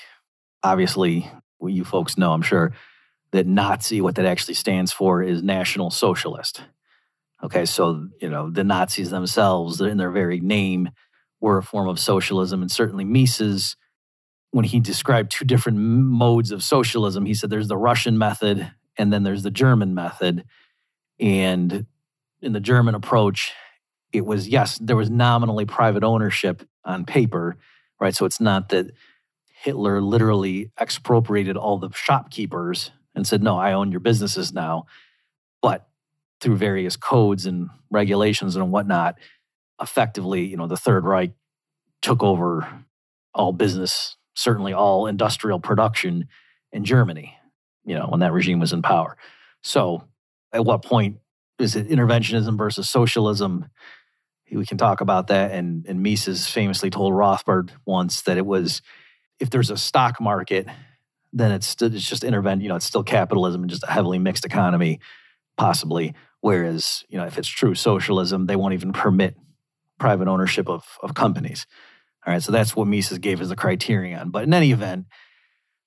[0.62, 2.72] obviously, what you folks know, I'm sure,
[3.32, 6.62] that Nazi, what that actually stands for, is National Socialist.
[7.42, 10.90] Okay, so you know the Nazis themselves, in their very name,
[11.40, 12.62] were a form of socialism.
[12.62, 13.76] And certainly Mises,
[14.50, 19.12] when he described two different modes of socialism, he said there's the Russian method and
[19.12, 20.44] then there's the German method.
[21.20, 21.86] And
[22.40, 23.52] in the German approach,
[24.12, 27.56] it was yes, there was nominally private ownership on paper,
[28.00, 28.14] right?
[28.14, 28.90] So it's not that
[29.62, 34.86] Hitler literally expropriated all the shopkeepers and said, no, I own your businesses now.
[35.60, 35.88] But
[36.40, 39.16] through various codes and regulations and whatnot,
[39.82, 41.32] effectively, you know, the Third Reich
[42.00, 42.84] took over
[43.34, 46.28] all business, certainly all industrial production
[46.70, 47.36] in Germany,
[47.84, 49.16] you know, when that regime was in power.
[49.62, 50.04] So
[50.52, 51.18] at what point
[51.58, 53.66] is it interventionism versus socialism?
[54.50, 55.50] We can talk about that.
[55.50, 58.80] And, and Mises famously told Rothbard once that it was
[59.40, 60.68] if there's a stock market,
[61.32, 64.44] then it's, it's just intervention, you know, it's still capitalism and just a heavily mixed
[64.44, 65.00] economy,
[65.56, 66.14] possibly.
[66.40, 69.36] Whereas, you know, if it's true socialism, they won't even permit
[69.98, 71.66] private ownership of, of companies.
[72.26, 72.42] All right.
[72.42, 74.30] So that's what Mises gave as a criterion.
[74.30, 75.06] But in any event,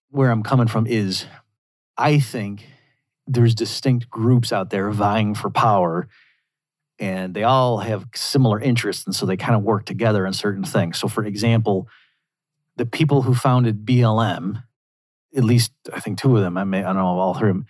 [0.09, 1.25] where I'm coming from is
[1.97, 2.65] I think
[3.27, 6.07] there's distinct groups out there vying for power
[6.99, 10.63] and they all have similar interests and so they kind of work together on certain
[10.63, 11.87] things so for example
[12.75, 14.63] the people who founded blm
[15.35, 17.55] at least i think two of them i may i don't know all three of
[17.55, 17.65] them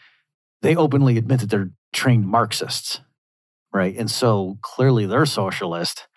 [0.61, 3.01] they openly admit that they're trained marxists
[3.73, 6.07] right and so clearly they're socialist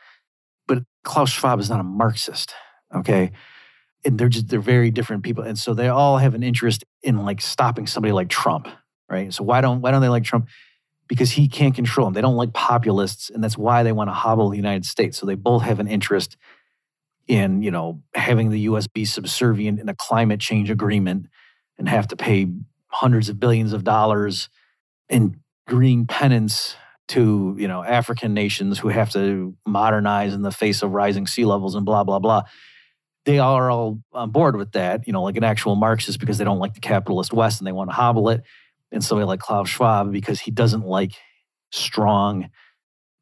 [0.66, 2.54] but klaus schwab is not a marxist
[2.94, 3.32] okay
[4.04, 7.24] and they're just they're very different people and so they all have an interest in
[7.24, 8.68] like stopping somebody like trump
[9.08, 9.32] right?
[9.32, 10.48] So why don't why don't they like Trump?
[11.08, 12.14] Because he can't control them.
[12.14, 15.18] They don't like populists, and that's why they want to hobble the United States.
[15.18, 16.36] So they both have an interest
[17.26, 18.86] in you know having the U.S.
[18.86, 21.26] be subservient in a climate change agreement
[21.78, 22.46] and have to pay
[22.88, 24.48] hundreds of billions of dollars
[25.08, 26.76] in green penance
[27.08, 31.44] to you know African nations who have to modernize in the face of rising sea
[31.44, 32.42] levels and blah blah blah.
[33.24, 36.44] They are all on board with that, you know, like an actual Marxist because they
[36.44, 38.42] don't like the capitalist West and they want to hobble it
[38.92, 41.12] and somebody like Klaus Schwab because he doesn't like
[41.72, 42.50] strong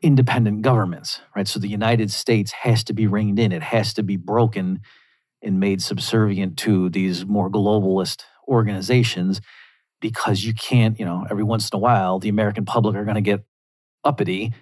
[0.02, 1.46] independent governments, right?
[1.48, 4.80] So the United States has to be reined in, it has to be broken
[5.42, 9.40] and made subservient to these more globalist organizations
[10.00, 13.14] because you can't, you know, every once in a while, the American public are going
[13.14, 13.44] to get
[14.04, 14.52] uppity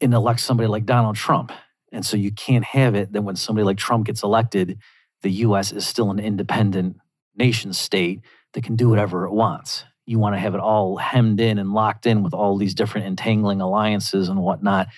[0.00, 1.52] and elect somebody like Donald Trump.
[1.92, 4.78] And so you can't have it that when somebody like Trump gets elected,
[5.22, 6.96] the US is still an independent
[7.34, 8.20] nation state
[8.52, 11.72] that can do whatever it wants you want to have it all hemmed in and
[11.72, 14.88] locked in with all these different entangling alliances and whatnot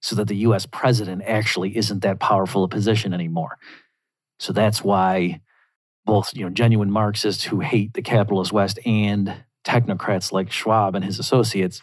[0.00, 3.58] so that the US president actually isn't that powerful a position anymore.
[4.38, 5.40] So that's why
[6.04, 11.04] both you know genuine Marxists who hate the capitalist West and technocrats like Schwab and
[11.04, 11.82] his associates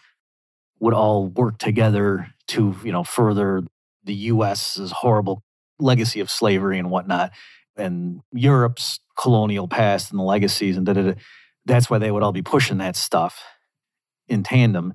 [0.80, 3.64] would all work together to you know further
[4.04, 5.44] the US's horrible
[5.80, 7.32] legacy of slavery and whatnot
[7.78, 11.14] and Europe's colonial past and the legacies and da da da
[11.65, 13.43] that's why they would all be pushing that stuff
[14.28, 14.93] in tandem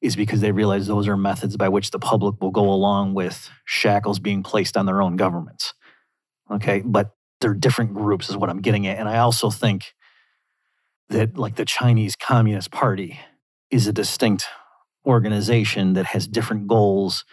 [0.00, 3.50] is because they realize those are methods by which the public will go along with
[3.64, 5.74] shackles being placed on their own governments.
[6.50, 8.98] Okay, but they're different groups, is what I'm getting at.
[8.98, 9.94] And I also think
[11.08, 13.18] that, like the Chinese Communist Party,
[13.70, 14.46] is a distinct
[15.06, 17.24] organization that has different goals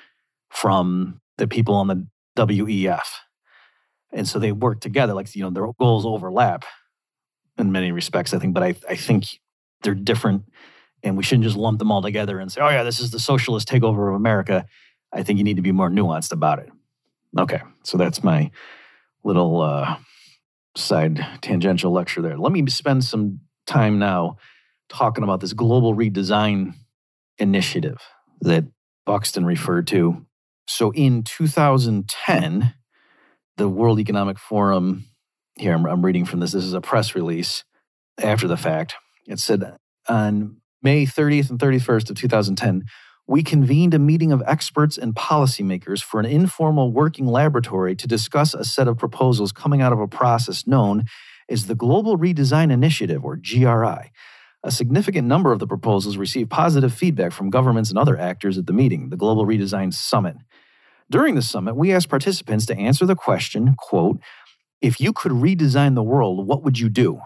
[0.50, 2.08] from the people on the
[2.38, 3.06] WEF.
[4.12, 6.66] And so they work together, like, you know, their goals overlap
[7.58, 9.26] in many respects, I think, but I, I think
[9.82, 10.44] they're different
[11.04, 13.20] and we shouldn't just lump them all together and say, oh, yeah, this is the
[13.20, 14.66] socialist takeover of America.
[15.14, 16.70] I think you need to be more nuanced about it.
[17.38, 18.50] Okay, so that's my
[19.24, 19.98] little uh,
[20.76, 22.38] side tangential lecture there.
[22.38, 24.38] Let me spend some time now
[24.90, 26.74] talking about this global redesign
[27.38, 28.02] initiative
[28.42, 28.66] that
[29.06, 30.26] Buxton referred to.
[30.68, 32.74] So in 2010,
[33.58, 35.06] the World Economic Forum
[35.58, 36.52] here I'm, I'm reading from this.
[36.52, 37.64] This is a press release
[38.22, 38.96] after the fact.
[39.28, 39.76] It said
[40.08, 42.86] on May 30th and 31st of 2010,
[43.28, 48.54] we convened a meeting of experts and policymakers for an informal working laboratory to discuss
[48.54, 51.06] a set of proposals coming out of a process known
[51.50, 54.12] as the Global Redesign Initiative, or GRI.
[54.64, 58.66] A significant number of the proposals received positive feedback from governments and other actors at
[58.66, 60.38] the meeting, the Global Redesign Summit.
[61.10, 64.20] During the summit, we asked participants to answer the question, quote,
[64.86, 67.20] if you could redesign the world, what would you do?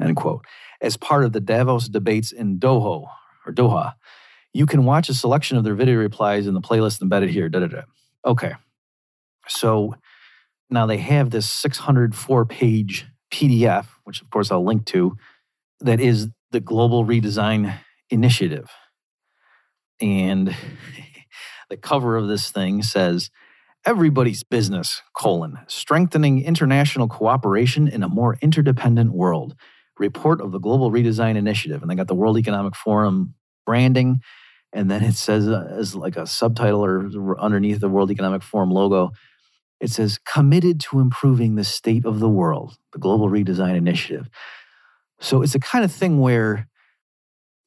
[0.00, 0.44] End quote.
[0.80, 3.06] As part of the Davos debates in Doha
[3.46, 3.94] or Doha,
[4.52, 7.48] you can watch a selection of their video replies in the playlist embedded here.
[7.48, 7.82] Da, da, da.
[8.24, 8.54] Okay.
[9.46, 9.94] So
[10.68, 15.16] now they have this 604 page PDF, which of course I'll link to,
[15.82, 17.78] that is the Global Redesign
[18.10, 18.68] Initiative.
[20.00, 20.52] And
[21.70, 23.30] the cover of this thing says,
[23.86, 29.54] everybody's business, colon, strengthening international cooperation in a more interdependent world.
[29.98, 31.80] Report of the Global Redesign Initiative.
[31.82, 34.20] And they got the World Economic Forum branding.
[34.72, 38.70] And then it says, uh, as like a subtitle or underneath the World Economic Forum
[38.70, 39.12] logo,
[39.80, 44.28] it says, committed to improving the state of the world, the Global Redesign Initiative.
[45.20, 46.68] So it's the kind of thing where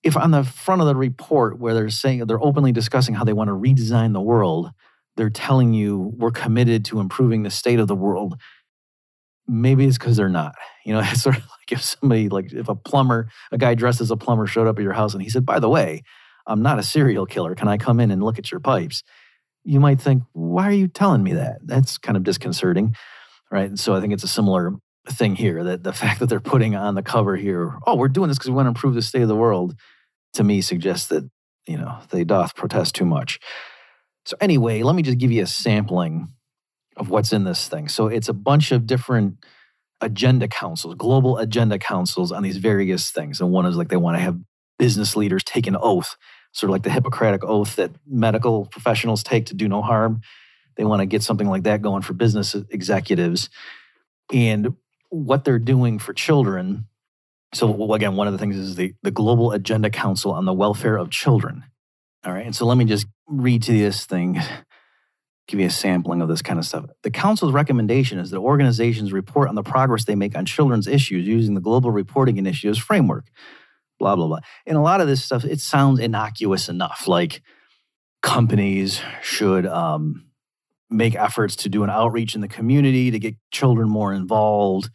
[0.04, 3.34] if on the front of the report where they're saying they're openly discussing how they
[3.34, 4.72] want to redesign the world,
[5.18, 8.40] they're telling you we're committed to improving the state of the world.
[9.48, 10.56] Maybe it's because they're not.
[10.86, 14.00] You know, it's sort of like if somebody, like if a plumber, a guy dressed
[14.00, 16.04] as a plumber showed up at your house and he said, by the way,
[16.46, 17.56] I'm not a serial killer.
[17.56, 19.04] Can I come in and look at your pipes?
[19.66, 21.58] You might think, why are you telling me that?
[21.66, 22.96] That's kind of disconcerting.
[23.52, 23.68] Right.
[23.68, 24.74] And so I think it's a similar
[25.10, 28.30] thing here that the fact that they're putting on the cover here, oh, we're doing
[28.30, 29.76] this because we want to improve the state of the world,
[30.34, 31.30] to me suggests that,
[31.68, 33.40] you know, they doth protest too much.
[34.28, 36.28] So, anyway, let me just give you a sampling
[36.98, 37.88] of what's in this thing.
[37.88, 39.38] So, it's a bunch of different
[40.02, 43.40] agenda councils, global agenda councils on these various things.
[43.40, 44.38] And one is like they want to have
[44.78, 46.18] business leaders take an oath,
[46.52, 50.20] sort of like the Hippocratic oath that medical professionals take to do no harm.
[50.76, 53.50] They want to get something like that going for business executives.
[54.34, 54.76] And
[55.10, 56.86] what they're doing for children.
[57.54, 60.98] So, again, one of the things is the, the Global Agenda Council on the Welfare
[60.98, 61.64] of Children.
[62.28, 62.46] All right.
[62.46, 64.34] And so let me just read to you this thing,
[65.48, 66.86] give you a sampling of this kind of stuff.
[67.04, 71.26] The Council's recommendation is that organizations report on the progress they make on children's issues
[71.26, 73.28] using the Global Reporting Initiative's framework,
[73.98, 74.40] blah, blah, blah.
[74.66, 77.08] And a lot of this stuff, it sounds innocuous enough.
[77.08, 77.42] Like
[78.22, 80.26] companies should um,
[80.90, 84.90] make efforts to do an outreach in the community to get children more involved.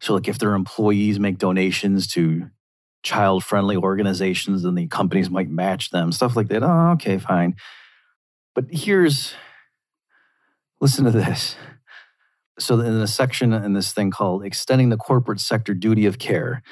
[0.00, 2.48] So, like if their employees make donations to
[3.02, 6.62] child friendly organizations and the companies might match them, stuff like that.
[6.62, 7.56] Oh, okay, fine.
[8.54, 9.34] But here's
[10.80, 11.56] listen to this.
[12.58, 16.62] So, in a section in this thing called Extending the Corporate Sector Duty of Care,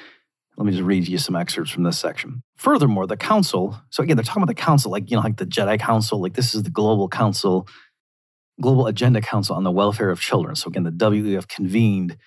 [0.55, 2.43] let me just read you some excerpts from this section.
[2.57, 5.45] Furthermore, the council, so again, they're talking about the council, like, you know, like the
[5.45, 7.67] Jedi Council, like this is the global council,
[8.61, 10.55] global agenda council on the welfare of children.
[10.55, 12.17] So again, the WEF convened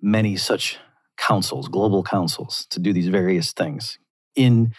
[0.00, 0.78] many such
[1.20, 3.98] councils, global councils, to do these various things
[4.34, 4.72] in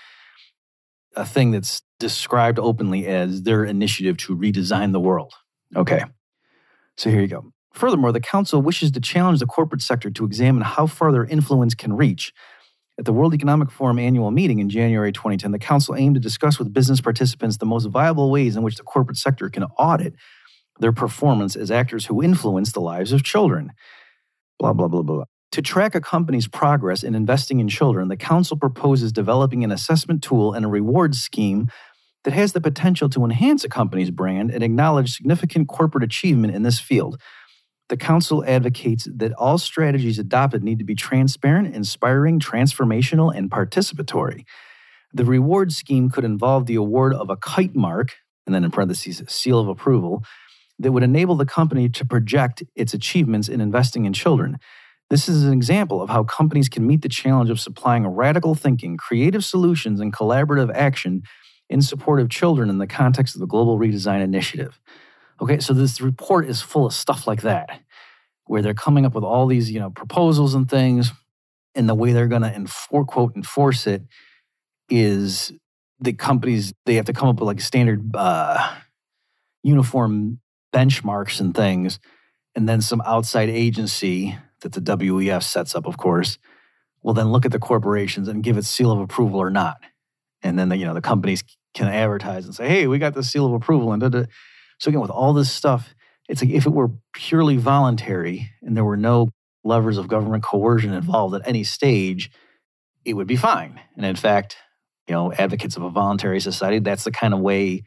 [1.16, 5.34] a thing that's described openly as their initiative to redesign the world.
[5.76, 6.04] Okay,
[6.98, 7.54] so here you go.
[7.74, 11.74] Furthermore, the Council wishes to challenge the corporate sector to examine how far their influence
[11.74, 12.34] can reach.
[13.00, 16.60] At the World Economic Forum annual meeting in January 2010, the Council aimed to discuss
[16.60, 20.14] with business participants the most viable ways in which the corporate sector can audit
[20.80, 23.72] their performance as actors who influence the lives of children.
[24.60, 25.24] Blah, blah, blah, blah.
[25.54, 30.24] To track a company's progress in investing in children, the Council proposes developing an assessment
[30.24, 31.68] tool and a reward scheme
[32.24, 36.64] that has the potential to enhance a company's brand and acknowledge significant corporate achievement in
[36.64, 37.20] this field.
[37.90, 44.46] The Council advocates that all strategies adopted need to be transparent, inspiring, transformational, and participatory.
[45.12, 49.22] The reward scheme could involve the award of a kite mark, and then in parentheses,
[49.28, 50.24] seal of approval,
[50.80, 54.58] that would enable the company to project its achievements in investing in children.
[55.12, 58.96] This is an example of how companies can meet the challenge of supplying radical thinking,
[58.96, 61.24] creative solutions, and collaborative action
[61.70, 64.80] in support of children in the context of the Global Redesign Initiative.
[65.42, 67.82] Okay, so this report is full of stuff like that,
[68.46, 71.12] where they're coming up with all these, you know, proposals and things,
[71.76, 74.04] and the way they're going to enfor- quote enforce it
[74.90, 75.52] is
[76.00, 78.76] the companies they have to come up with like standard uh,
[79.62, 80.40] uniform
[80.74, 82.00] benchmarks and things,
[82.56, 86.38] and then some outside agency that the WEF sets up, of course,
[87.04, 89.78] will then look at the corporations and give it seal of approval or not.
[90.44, 91.44] And then the, you know the companies
[91.74, 94.24] can advertise and say, "Hey, we got the seal of approval." And da, da.
[94.80, 95.94] so again, with all this stuff,
[96.28, 99.30] it's like if it were purely voluntary and there were no
[99.64, 102.32] levers of government coercion involved at any stage,
[103.06, 103.80] it would be fine.
[103.96, 104.58] And in fact,
[105.08, 107.84] you know, advocates of a voluntary society, that's the kind of way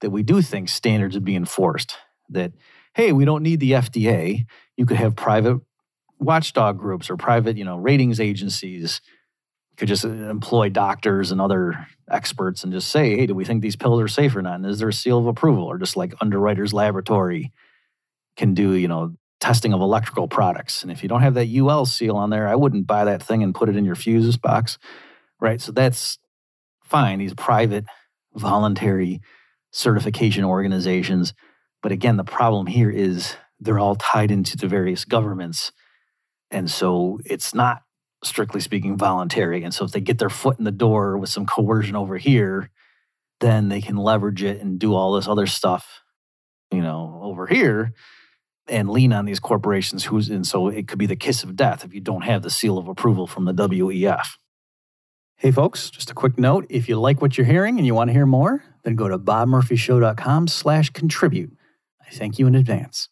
[0.00, 1.96] that we do think standards would be enforced.
[2.30, 2.52] That
[2.94, 4.46] hey, we don't need the FDA.
[4.76, 5.60] You could have private
[6.18, 9.00] watchdog groups or private, you know, ratings agencies
[9.76, 13.62] could just uh, employ doctors and other experts and just say, hey, do we think
[13.62, 14.56] these pills are safe or not?
[14.56, 15.64] And is there a seal of approval?
[15.64, 17.52] Or just like Underwriters Laboratory
[18.36, 20.82] can do, you know, testing of electrical products.
[20.82, 23.42] And if you don't have that UL seal on there, I wouldn't buy that thing
[23.42, 24.78] and put it in your fuses box.
[25.40, 25.60] Right.
[25.60, 26.18] So that's
[26.82, 27.18] fine.
[27.18, 27.84] These private,
[28.34, 29.20] voluntary
[29.70, 31.34] certification organizations.
[31.82, 35.72] But again, the problem here is they're all tied into the various governments
[36.54, 37.82] and so it's not,
[38.22, 39.62] strictly speaking, voluntary.
[39.64, 42.70] And so if they get their foot in the door with some coercion over here,
[43.40, 46.04] then they can leverage it and do all this other stuff
[46.74, 47.94] you know, over here
[48.66, 51.84] and lean on these corporations who's and so it could be the kiss of death
[51.84, 54.26] if you don't have the seal of approval from the WEF.
[55.36, 56.66] Hey folks, just a quick note.
[56.70, 59.18] If you like what you're hearing and you want to hear more, then go to
[59.18, 61.52] bobmurphyshow.com slash contribute.
[62.06, 63.08] I thank you in advance.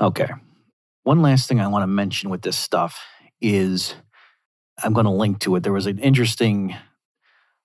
[0.00, 0.30] Okay.
[1.02, 3.00] One last thing I want to mention with this stuff
[3.40, 3.94] is
[4.82, 5.62] I'm going to link to it.
[5.62, 6.76] There was an interesting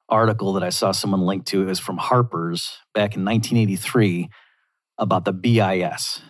[0.08, 1.62] article that I saw someone link to.
[1.62, 4.30] It was from Harper's back in 1983
[4.98, 6.22] about the BIS,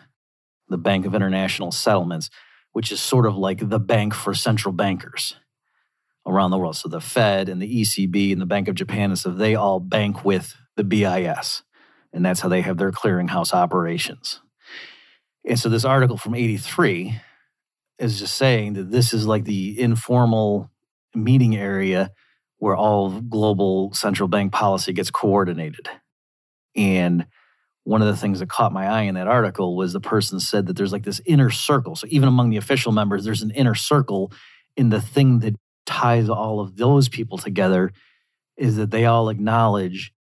[0.68, 2.30] the Bank of International Settlements,
[2.72, 5.36] which is sort of like the bank for central bankers
[6.26, 6.76] around the world.
[6.76, 9.80] So the Fed and the ECB and the Bank of Japan and stuff, they all
[9.80, 11.62] bank with the BIS.
[12.12, 14.42] And that's how they have their clearinghouse operations.
[15.48, 17.20] And so this article from 83
[18.00, 20.72] is just saying that this is like the informal
[21.14, 22.12] meeting area
[22.58, 25.88] where all global central bank policy gets coordinated.
[26.76, 27.28] And
[27.84, 30.66] one of the things that caught my eye in that article was the person said
[30.66, 31.96] that there's like this inner circle.
[31.96, 34.32] So even among the official members, there's an inner circle
[34.76, 37.92] in the thing that ties all of those people together
[38.58, 40.12] is that they all acknowledge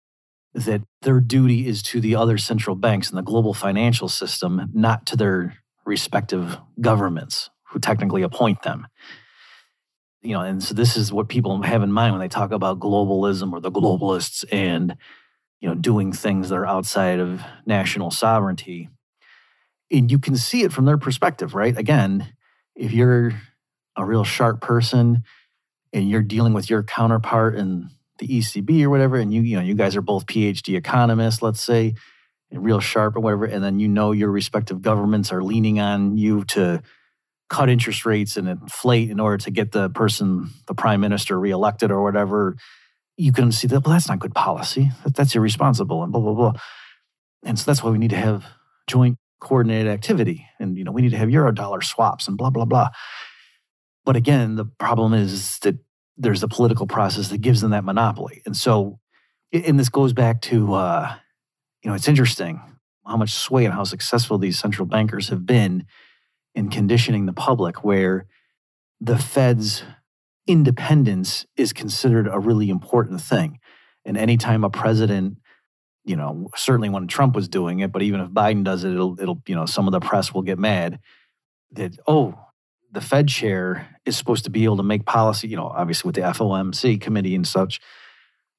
[0.54, 5.04] that their duty is to the other central banks and the global financial system, not
[5.06, 8.86] to their respective governments who technically appoint them.
[10.22, 12.78] You know, and so this is what people have in mind when they talk about
[12.78, 14.96] globalism or the globalists and
[15.60, 18.88] you know doing things that are outside of national sovereignty.
[19.90, 21.76] And you can see it from their perspective, right?
[21.76, 22.32] Again,
[22.74, 23.32] if you're
[23.96, 25.24] a real sharp person
[25.92, 29.62] and you're dealing with your counterpart in the ECB or whatever, and you you know
[29.62, 31.94] you guys are both PhD economists, let's say,
[32.50, 36.16] and real sharp or whatever, and then you know your respective governments are leaning on
[36.16, 36.82] you to
[37.50, 41.90] cut interest rates and inflate in order to get the person, the prime minister, reelected
[41.90, 42.56] or whatever.
[43.16, 44.90] You can see that, well, that's not good policy.
[45.06, 46.52] That's irresponsible and blah, blah, blah.
[47.44, 48.44] And so that's why we need to have
[48.88, 50.46] joint coordinated activity.
[50.58, 52.88] And, you know, we need to have euro dollar swaps and blah, blah, blah.
[54.04, 55.76] But again, the problem is that
[56.16, 58.42] there's a political process that gives them that monopoly.
[58.46, 58.98] And so,
[59.52, 61.14] and this goes back to, uh,
[61.82, 62.60] you know, it's interesting
[63.06, 65.84] how much sway and how successful these central bankers have been
[66.54, 68.26] in conditioning the public, where
[69.00, 69.82] the Fed's
[70.46, 73.58] independence is considered a really important thing.
[74.04, 75.38] And anytime a president,
[76.04, 79.18] you know, certainly when Trump was doing it, but even if Biden does it, it'll,
[79.20, 81.00] it'll, you know, some of the press will get mad
[81.72, 82.38] that, oh,
[82.94, 86.14] the Fed chair is supposed to be able to make policy, you know, obviously with
[86.14, 87.80] the FOMC committee and such,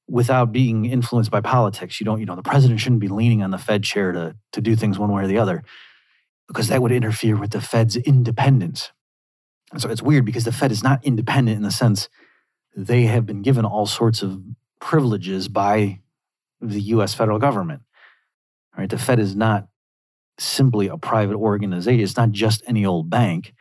[0.08, 2.00] without being influenced by politics.
[2.00, 4.62] You don't, you know, the president shouldn't be leaning on the Fed chair to, to
[4.62, 5.64] do things one way or the other
[6.50, 8.92] because that would interfere with the Fed's independence.
[9.72, 12.10] And so it's weird because the Fed is not independent in the sense
[12.76, 14.42] they have been given all sorts of
[14.82, 16.02] privileges by
[16.60, 17.84] the US federal government.
[18.78, 18.90] Right?
[18.90, 19.70] The Fed is not
[20.38, 22.02] simply a private organization.
[22.02, 23.54] It's not just any old bank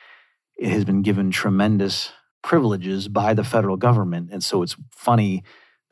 [0.56, 4.30] it has been given tremendous privileges by the federal government.
[4.32, 5.42] And so it's funny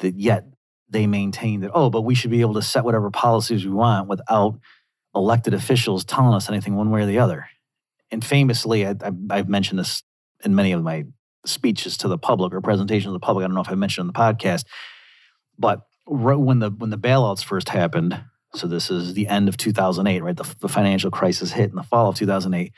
[0.01, 0.45] that yet
[0.89, 4.09] they maintain that, oh, but we should be able to set whatever policies we want
[4.09, 4.59] without
[5.15, 7.47] elected officials telling us anything one way or the other.
[8.11, 8.95] And famously, I,
[9.31, 10.03] have mentioned this
[10.45, 11.05] in many of my
[11.47, 13.45] speeches to the public or presentations to the public.
[13.45, 14.65] I don't know if I mentioned on the podcast,
[15.59, 18.23] but when the when the bailouts first happened,
[18.55, 20.37] so this is the end of 2008, right?
[20.37, 22.73] The, the financial crisis hit in the fall of 2008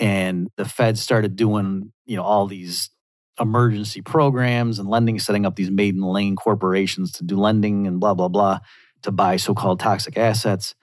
[0.00, 2.90] and the Fed started doing you know all these
[3.38, 8.14] emergency programs and lending, setting up these maiden lane corporations to do lending and blah
[8.14, 8.58] blah blah
[9.02, 10.74] to buy so-called toxic assets.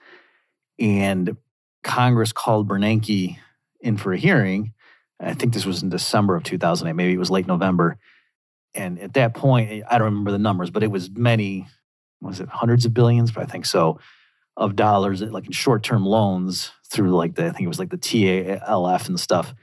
[0.78, 1.36] And
[1.84, 3.36] Congress called Bernanke
[3.80, 4.72] in for a hearing.
[5.20, 7.98] I think this was in December of 2008, maybe it was late November.
[8.74, 11.66] And at that point, I don't remember the numbers, but it was many,
[12.20, 13.32] was it hundreds of billions?
[13.32, 13.98] But I think so,
[14.56, 17.90] of dollars, like in short term loans through like the, I think it was like
[17.90, 19.54] the TALF and stuff,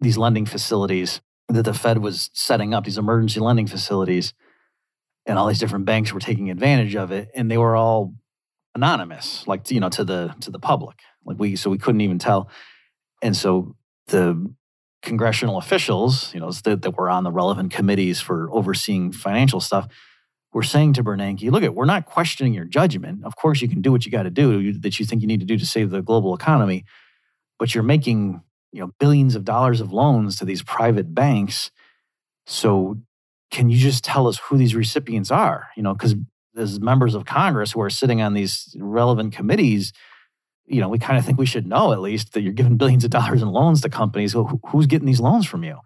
[0.00, 4.32] these lending facilities that the Fed was setting up, these emergency lending facilities,
[5.26, 8.14] and all these different banks were taking advantage of it, and they were all
[8.74, 10.98] anonymous, like you know, to the to the public.
[11.24, 12.48] Like we, so we couldn't even tell,
[13.22, 14.54] and so the
[15.02, 19.86] congressional officials, you know, that, that were on the relevant committees for overseeing financial stuff,
[20.54, 23.24] we're saying to Bernanke, look at, we're not questioning your judgment.
[23.24, 25.40] Of course, you can do what you got to do that you think you need
[25.40, 26.84] to do to save the global economy,
[27.58, 28.40] but you're making
[28.72, 31.72] you know billions of dollars of loans to these private banks.
[32.46, 32.98] So
[33.50, 35.68] can you just tell us who these recipients are?
[35.76, 36.14] You know, because
[36.56, 39.92] as members of Congress who are sitting on these relevant committees,
[40.66, 43.04] you know, we kind of think we should know at least that you're giving billions
[43.04, 44.32] of dollars in loans to companies.
[44.32, 45.80] Who, who's getting these loans from you?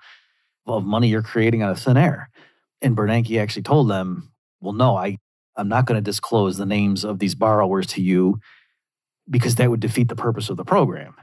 [0.66, 2.28] Of money you're creating out of thin air.
[2.82, 5.18] And Bernanke actually told them, well, no, I,
[5.56, 8.40] I'm not going to disclose the names of these borrowers to you.
[9.30, 11.14] because that would defeat the purpose of the program,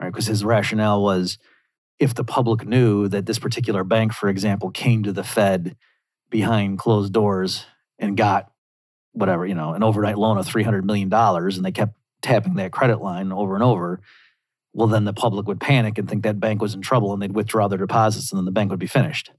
[0.00, 0.10] right?
[0.10, 1.38] Because his rationale was
[1.98, 5.76] if the public knew that this particular bank, for example, came to the Fed
[6.30, 7.64] behind closed doors
[7.98, 8.50] and got
[9.12, 13.00] whatever, you know, an overnight loan of $300 million and they kept tapping that credit
[13.00, 14.00] line over and over,
[14.72, 17.34] well, then the public would panic and think that bank was in trouble and they'd
[17.34, 19.30] withdraw their deposits and then the bank would be finished.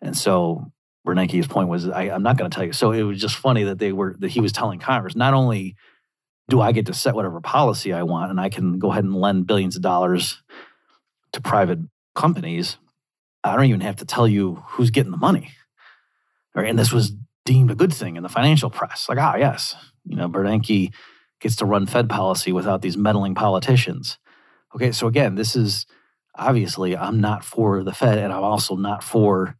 [0.00, 0.72] And so
[1.08, 2.74] Bernanke's point was, I, am not going to tell you.
[2.74, 5.74] So it was just funny that they were that he was telling Congress not only
[6.50, 9.14] do I get to set whatever policy I want and I can go ahead and
[9.14, 10.42] lend billions of dollars
[11.32, 11.78] to private
[12.14, 12.76] companies,
[13.42, 15.52] I don't even have to tell you who's getting the money.
[16.54, 16.68] Right?
[16.68, 17.12] And this was
[17.46, 19.08] deemed a good thing in the financial press.
[19.08, 20.92] Like, ah, yes, you know, Bernanke
[21.40, 24.18] gets to run Fed policy without these meddling politicians.
[24.74, 25.86] Okay, so again, this is
[26.34, 29.56] obviously I'm not for the Fed, and I'm also not for,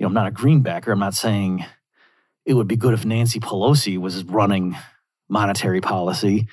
[0.00, 0.90] you know, I'm not a greenbacker.
[0.90, 1.64] I'm not saying
[2.46, 4.74] it would be good if Nancy Pelosi was running
[5.28, 6.48] monetary policy,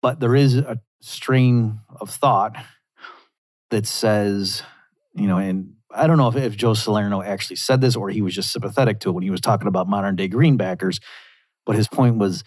[0.00, 2.56] but there is a strain of thought
[3.70, 4.62] that says,
[5.12, 8.22] you know, and I don't know if, if Joe Salerno actually said this or he
[8.22, 11.00] was just sympathetic to it when he was talking about modern day greenbackers,
[11.66, 12.44] but his point was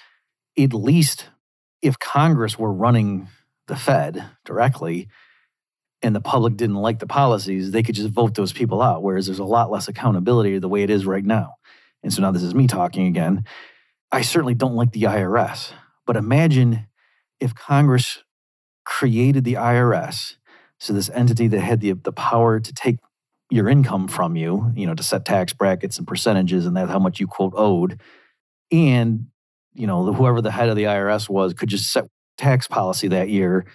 [0.57, 1.29] at least
[1.82, 3.27] if Congress were running
[3.67, 5.09] the Fed directly
[6.04, 9.04] and the public didn't like the policies, they could just vote those people out.
[9.04, 11.56] Whereas there's a lot less accountability the way it is right now.
[12.04, 13.45] And so now this is me talking again.
[14.12, 15.72] I certainly don't like the IRS,
[16.06, 16.88] but imagine
[17.39, 18.24] if Congress
[18.84, 20.36] created the IRS
[20.80, 22.97] so this entity that had the, the power to take
[23.52, 26.99] your income from you, you know, to set tax brackets and percentages and that's how
[26.99, 28.02] much you quote owed.
[28.72, 29.28] And,
[29.74, 33.30] you know, whoever the head of the IRS was could just set tax policy that
[33.30, 33.66] year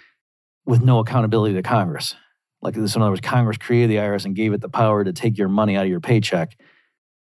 [0.67, 2.13] with no accountability to Congress.
[2.61, 5.13] Like this, in other words, Congress created the IRS and gave it the power to
[5.13, 6.59] take your money out of your paycheck,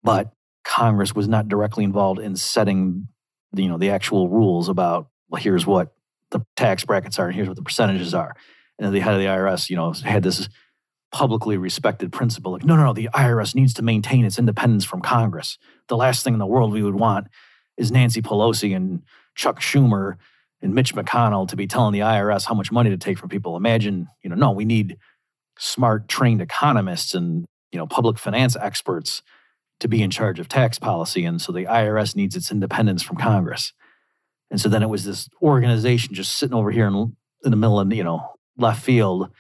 [0.02, 0.32] but
[0.64, 3.08] Congress was not directly involved in setting,
[3.52, 5.94] the, you know, the actual rules about well, here's what
[6.30, 8.36] the tax brackets are and here's what the percentages are
[8.78, 10.48] and the head of the IRS, you know, had this
[11.12, 15.00] publicly respected principle like, no, no, no, the IRS needs to maintain its independence from
[15.00, 15.58] Congress.
[15.88, 17.28] The last thing in the world we would want
[17.76, 19.02] is Nancy Pelosi and
[19.34, 20.16] Chuck Schumer
[20.64, 23.54] and Mitch McConnell to be telling the IRS how much money to take from people.
[23.54, 24.96] Imagine, you know, no, we need
[25.58, 29.22] smart, trained economists and, you know, public finance experts
[29.80, 31.26] to be in charge of tax policy.
[31.26, 33.74] And so the IRS needs its independence from Congress.
[34.50, 37.78] And so then it was this organization just sitting over here in, in the middle
[37.78, 39.30] of, you know, left field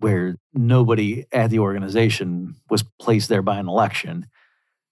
[0.00, 4.26] where nobody at the organization was placed there by an election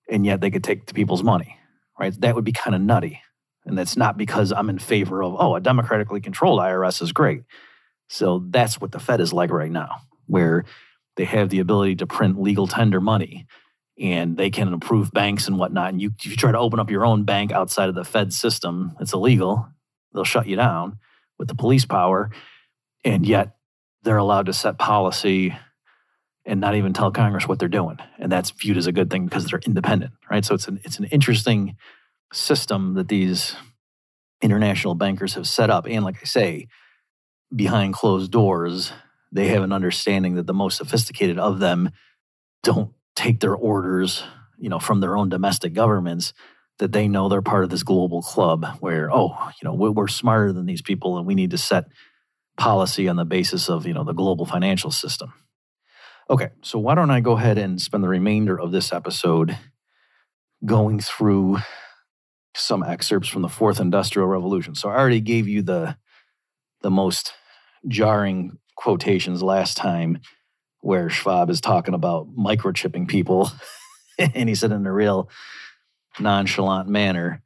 [0.09, 1.59] and yet they could take the people's money
[1.99, 3.23] right that would be kind of nutty
[3.67, 7.43] and that's not because i'm in favor of oh a democratically controlled irs is great
[8.09, 9.97] so that's what the fed is like right now
[10.27, 10.65] where
[11.17, 13.47] they have the ability to print legal tender money
[13.99, 16.91] and they can approve banks and whatnot and you, if you try to open up
[16.91, 19.69] your own bank outside of the fed system it's illegal
[20.15, 20.99] they'll shut you down
[21.39, 22.31] with the police power
[23.05, 23.57] and yet
[24.03, 25.55] they're allowed to set policy
[26.47, 27.99] and not even tell Congress what they're doing.
[28.19, 30.45] And that's viewed as a good thing because they're independent, right?
[30.45, 31.77] So it's an it's an interesting
[32.33, 33.55] system that these
[34.43, 35.87] international bankers have set up.
[35.87, 36.69] And like I say,
[37.55, 38.93] behind closed doors,
[39.33, 41.91] they have an understanding that the most sophisticated of them
[42.63, 44.23] don't take their orders,
[44.59, 46.33] you know, from their own domestic governments.
[46.79, 50.53] That they know they're part of this global club where, oh, you know, we're smarter
[50.53, 51.87] than these people and we need to set
[52.57, 55.33] policy on the basis of you know the global financial system.
[56.29, 59.57] Okay, so why don't I go ahead and spend the remainder of this episode
[60.65, 61.59] going through
[62.57, 64.75] some excerpts from the fourth industrial revolution.
[64.75, 65.97] So I already gave you the
[66.83, 67.33] the most
[67.89, 70.21] jarring quotations last time
[70.81, 73.51] where Schwab is talking about microchipping people
[74.19, 75.29] and he said in a real
[76.21, 77.43] nonchalant manner.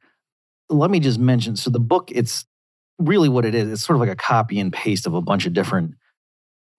[0.69, 2.45] Let me just mention so the book it's
[3.01, 5.47] really what it is, it's sort of like a copy and paste of a bunch
[5.47, 5.95] of different,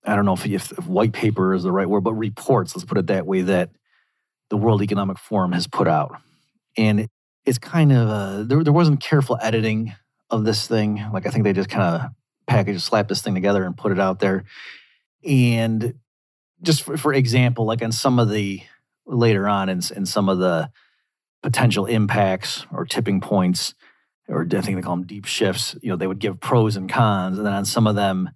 [0.06, 2.86] I don't know if, if, if white paper is the right word, but reports, let's
[2.86, 3.72] put it that way, that
[4.50, 6.16] the World Economic Forum has put out.
[6.78, 7.08] And
[7.46, 9.94] it's kind of, uh, there, there wasn't careful editing
[10.30, 11.04] of this thing.
[11.12, 12.12] Like, I think they just kind of
[12.48, 14.44] packaged, slapped this thing together and put it out there.
[15.28, 15.96] And
[16.62, 18.62] just for, for example, like on some of the
[19.06, 20.70] later on in, in some of the
[21.42, 23.74] potential impacts or tipping points,
[24.28, 25.76] or I think they call them deep shifts.
[25.82, 28.30] You know, they would give pros and cons, and then on some of them,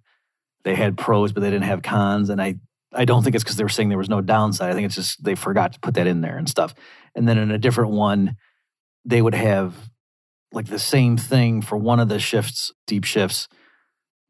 [0.64, 2.28] they had pros, but they didn't have cons.
[2.28, 2.56] And I,
[2.92, 4.70] I don't think it's because they were saying there was no downside.
[4.70, 6.74] I think it's just they forgot to put that in there and stuff.
[7.14, 8.36] And then in a different one,
[9.06, 9.74] they would have
[10.52, 13.48] like the same thing for one of the shifts, deep shifts,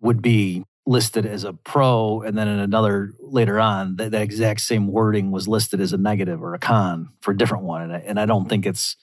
[0.01, 4.61] would be listed as a pro, and then in another later on, that, that exact
[4.61, 7.83] same wording was listed as a negative or a con for a different one.
[7.83, 8.97] And I, and I don't think it's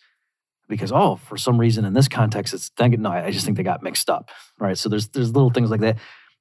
[0.69, 3.83] because oh, for some reason in this context it's no, I just think they got
[3.83, 4.29] mixed up.
[4.59, 4.77] Right.
[4.77, 5.97] So there's there's little things like that.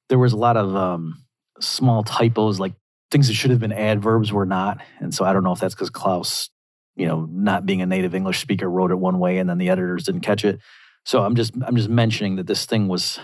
[0.09, 1.23] There was a lot of um,
[1.59, 2.73] small typos, like
[3.11, 4.79] things that should have been adverbs were not.
[4.99, 6.49] And so I don't know if that's because Klaus,
[6.95, 9.69] you know, not being a native English speaker, wrote it one way and then the
[9.69, 10.59] editors didn't catch it.
[11.05, 13.19] So I'm just I'm just mentioning that this thing was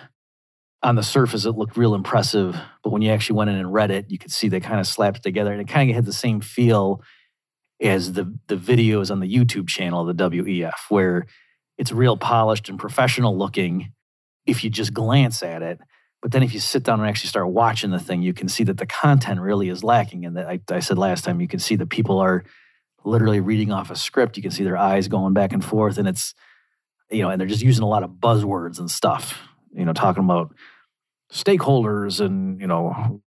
[0.82, 3.91] on the surface it looked real impressive, but when you actually went in and read
[3.91, 6.05] it, you could see they kind of slapped it together and it kind of had
[6.05, 7.01] the same feel
[7.82, 11.26] as the the videos on the YouTube channel of the WEF, where
[11.78, 13.93] it's real polished and professional looking
[14.45, 15.80] if you just glance at it.
[16.22, 18.65] But then if you sit down and actually start watching the thing, you can see
[18.65, 20.26] that the content really is lacking.
[20.26, 22.43] And that I, I said last time, you can see that people are
[23.04, 24.38] literally reading off a script.
[24.38, 26.34] You can see their eyes going back and forth, and it's
[27.10, 29.39] you know, and they're just using a lot of buzzwords and stuff.
[29.74, 30.54] You know, talking about
[31.32, 33.22] stakeholders and you know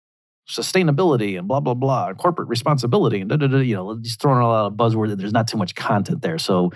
[0.50, 3.58] sustainability and blah blah blah, and corporate responsibility and da da da.
[3.58, 5.16] You know, just throwing a lot of buzzwords.
[5.18, 6.72] There's not too much content there, so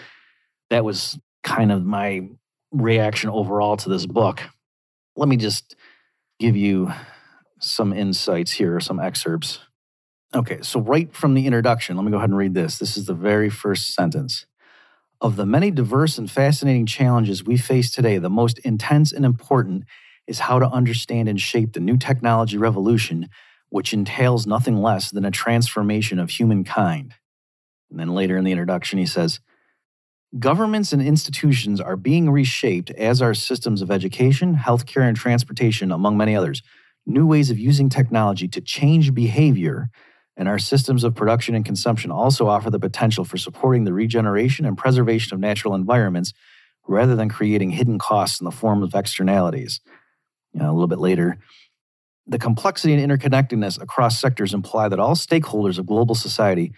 [0.69, 2.29] that was kind of my
[2.71, 4.41] reaction overall to this book.
[5.15, 5.75] Let me just
[6.39, 6.91] give you
[7.59, 9.59] some insights here, some excerpts.
[10.35, 12.79] Okay, so right from the introduction, let me go ahead and read this.
[12.79, 14.47] This is the very first sentence.
[15.21, 19.83] Of the many diverse and fascinating challenges we face today, the most intense and important
[20.25, 23.29] is how to understand and shape the new technology revolution
[23.69, 27.13] which entails nothing less than a transformation of humankind.
[27.89, 29.39] And then later in the introduction, he says,
[30.39, 36.17] Governments and institutions are being reshaped, as are systems of education, healthcare, and transportation, among
[36.17, 36.63] many others.
[37.05, 39.89] New ways of using technology to change behavior
[40.35, 44.65] and our systems of production and consumption also offer the potential for supporting the regeneration
[44.65, 46.33] and preservation of natural environments
[46.87, 49.79] rather than creating hidden costs in the form of externalities.
[50.53, 51.37] You know, a little bit later,
[52.25, 56.73] the complexity and interconnectedness across sectors imply that all stakeholders of global society,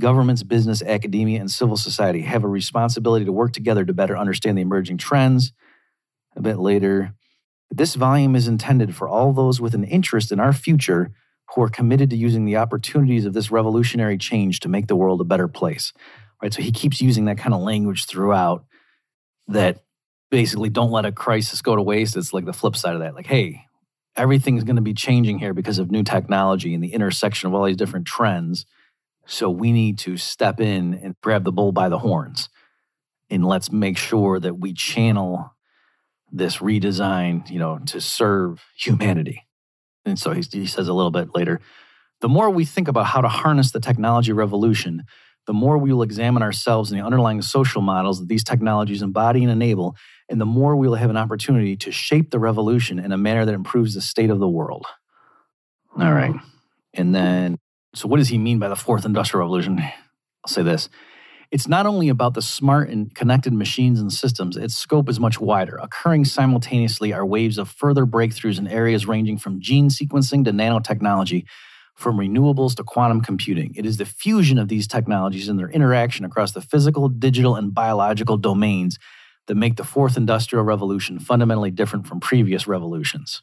[0.00, 4.58] governments, business, academia, and civil society, have a responsibility to work together to better understand
[4.58, 5.52] the emerging trends.
[6.36, 7.14] A bit later,
[7.70, 11.10] this volume is intended for all those with an interest in our future
[11.54, 15.20] who are committed to using the opportunities of this revolutionary change to make the world
[15.20, 15.92] a better place.
[16.42, 16.52] Right?
[16.52, 18.64] So he keeps using that kind of language throughout
[19.48, 19.82] that
[20.30, 22.16] basically don't let a crisis go to waste.
[22.16, 23.14] It's like the flip side of that.
[23.14, 23.62] Like, hey,
[24.14, 27.64] everything's going to be changing here because of new technology and the intersection of all
[27.64, 28.66] these different trends.
[29.26, 32.48] So we need to step in and grab the bull by the horns.
[33.30, 35.54] And let's make sure that we channel
[36.30, 39.47] this redesign, you know, to serve humanity.
[40.04, 41.60] And so he, he says a little bit later
[42.20, 45.04] the more we think about how to harness the technology revolution,
[45.46, 49.42] the more we will examine ourselves and the underlying social models that these technologies embody
[49.42, 49.96] and enable
[50.28, 53.44] and the more we will have an opportunity to shape the revolution in a manner
[53.44, 54.84] that improves the state of the world.
[55.98, 56.34] All right.
[56.92, 57.58] And then,
[57.94, 59.80] so what does he mean by the fourth industrial revolution?
[59.80, 60.88] I'll say this.
[61.50, 65.40] It's not only about the smart and connected machines and systems, its scope is much
[65.40, 65.76] wider.
[65.76, 71.44] Occurring simultaneously are waves of further breakthroughs in areas ranging from gene sequencing to nanotechnology,
[71.94, 73.74] from renewables to quantum computing.
[73.76, 77.74] It is the fusion of these technologies and their interaction across the physical, digital, and
[77.74, 78.98] biological domains
[79.46, 83.42] that make the fourth industrial revolution fundamentally different from previous revolutions.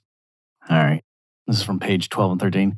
[0.69, 1.03] All right,
[1.47, 2.77] this is from page 12 and 13.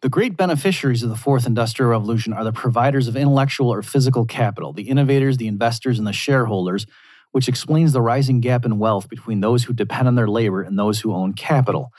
[0.00, 4.24] The great beneficiaries of the fourth industrial revolution are the providers of intellectual or physical
[4.24, 6.86] capital, the innovators, the investors, and the shareholders,
[7.32, 10.78] which explains the rising gap in wealth between those who depend on their labor and
[10.78, 11.92] those who own capital.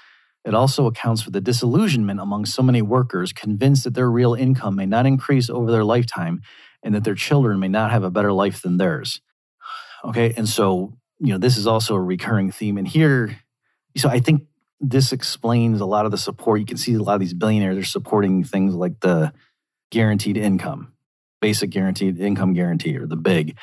[0.45, 4.75] It also accounts for the disillusionment among so many workers convinced that their real income
[4.77, 6.41] may not increase over their lifetime
[6.81, 9.21] and that their children may not have a better life than theirs.
[10.05, 10.33] Okay.
[10.37, 12.77] And so, you know, this is also a recurring theme.
[12.77, 13.37] And here,
[13.97, 14.47] so I think
[14.80, 16.59] this explains a lot of the support.
[16.59, 19.34] You can see a lot of these billionaires are supporting things like the
[19.91, 20.93] guaranteed income,
[21.41, 23.57] basic guaranteed income guarantee, or the big,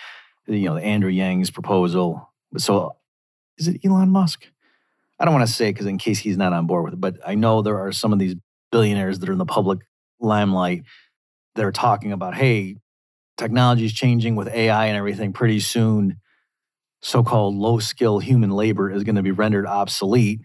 [0.47, 2.31] you know, the Andrew Yang's proposal.
[2.59, 2.97] So
[3.59, 4.47] is it Elon Musk?
[5.19, 7.17] I don't want to say because in case he's not on board with it, but
[7.27, 8.35] I know there are some of these
[8.71, 9.81] billionaires that are in the public
[10.21, 10.83] limelight
[11.55, 12.77] that are talking about, hey,
[13.39, 16.17] technology is changing with AI and everything pretty soon
[17.01, 20.41] so called low skill human labor is going to be rendered obsolete,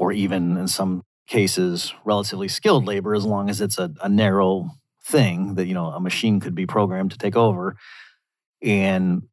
[0.00, 4.70] or even in some cases, relatively skilled labor, as long as it's a, a narrow
[5.04, 7.76] thing that, you know, a machine could be programmed to take over.
[8.62, 9.24] And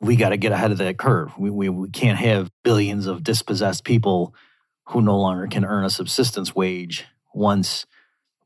[0.00, 1.38] we got to get ahead of that curve.
[1.38, 4.34] We, we, we can't have billions of dispossessed people
[4.88, 7.86] who no longer can earn a subsistence wage once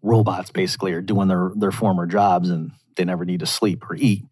[0.03, 3.97] robots basically are doing their, their former jobs and they never need to sleep or
[3.97, 4.27] eat.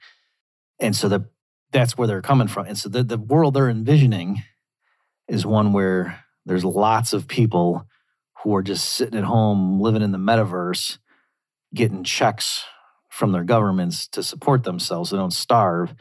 [0.78, 1.30] And so the
[1.72, 2.66] that's where they're coming from.
[2.66, 4.42] And so the, the world they're envisioning
[5.28, 7.86] is one where there's lots of people
[8.42, 10.98] who are just sitting at home living in the metaverse,
[11.74, 12.64] getting checks
[13.10, 15.10] from their governments to support themselves.
[15.10, 15.94] They don't starve.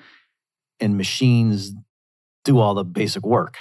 [0.79, 1.73] and machines
[2.43, 3.57] do all the basic work.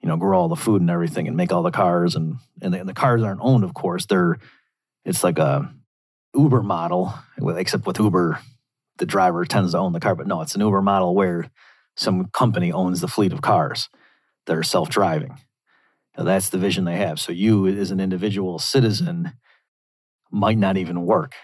[0.00, 2.74] You know, grow all the food and everything, and make all the cars, and and
[2.74, 4.06] the, and the cars aren't owned, of course.
[4.06, 4.38] They're
[5.04, 5.72] it's like a
[6.34, 7.14] Uber model,
[7.56, 8.38] except with Uber,
[8.98, 10.14] the driver tends to own the car.
[10.14, 11.50] But no, it's an Uber model where
[11.96, 13.88] some company owns the fleet of cars
[14.46, 15.38] that are self driving.
[16.16, 17.18] That's the vision they have.
[17.18, 19.32] So you, as an individual citizen,
[20.30, 21.34] might not even work.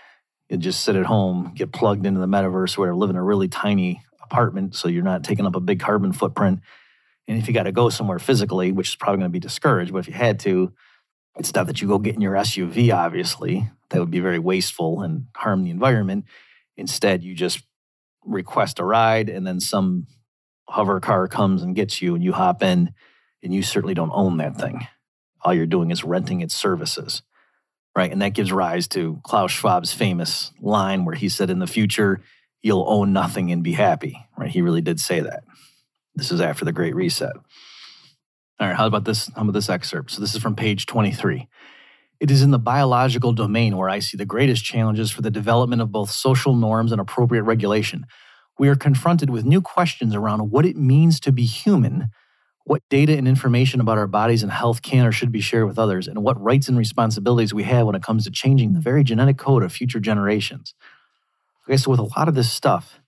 [0.49, 3.49] You just sit at home, get plugged into the metaverse, or live in a really
[3.49, 6.61] tiny apartment, so you're not taking up a big carbon footprint.
[7.27, 9.93] And if you got to go somewhere physically, which is probably going to be discouraged,
[9.93, 10.73] but if you had to,
[11.39, 13.71] it's not that you go get in your SUV, obviously.
[13.91, 16.25] That would be very wasteful and harm the environment.
[16.77, 17.62] Instead, you just
[18.25, 20.07] request a ride, and then some
[20.68, 22.93] hover car comes and gets you, and you hop in
[23.43, 24.86] and you certainly don't own that thing.
[25.43, 27.22] All you're doing is renting its services,
[27.97, 28.11] right?
[28.11, 32.20] And that gives rise to Klaus Schwab's famous line where he said, In the future,
[32.62, 34.51] you'll own nothing and be happy, right?
[34.51, 35.45] He really did say that.
[36.14, 37.32] This is after the Great Reset.
[38.61, 39.30] All right, how about this?
[39.34, 40.11] How about this excerpt?
[40.11, 41.49] So this is from page 23.
[42.20, 45.80] It is in the biological domain where I see the greatest challenges for the development
[45.80, 48.05] of both social norms and appropriate regulation.
[48.59, 52.11] We are confronted with new questions around what it means to be human
[52.71, 55.77] what data and information about our bodies and health can or should be shared with
[55.77, 59.03] others, and what rights and responsibilities we have when it comes to changing the very
[59.03, 60.73] genetic code of future generations.
[61.66, 63.01] Okay, so with a lot of this stuff,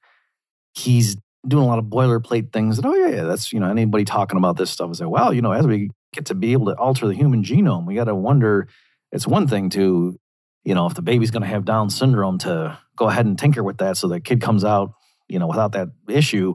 [0.74, 4.04] he's doing a lot of boilerplate things that, oh, yeah, yeah, that's, you know, anybody
[4.04, 6.66] talking about this stuff is like, well, you know, as we get to be able
[6.66, 8.66] to alter the human genome, we got to wonder
[9.12, 10.18] it's one thing to,
[10.64, 13.62] you know, if the baby's going to have Down syndrome, to go ahead and tinker
[13.62, 14.94] with that so the kid comes out,
[15.28, 16.54] you know, without that issue.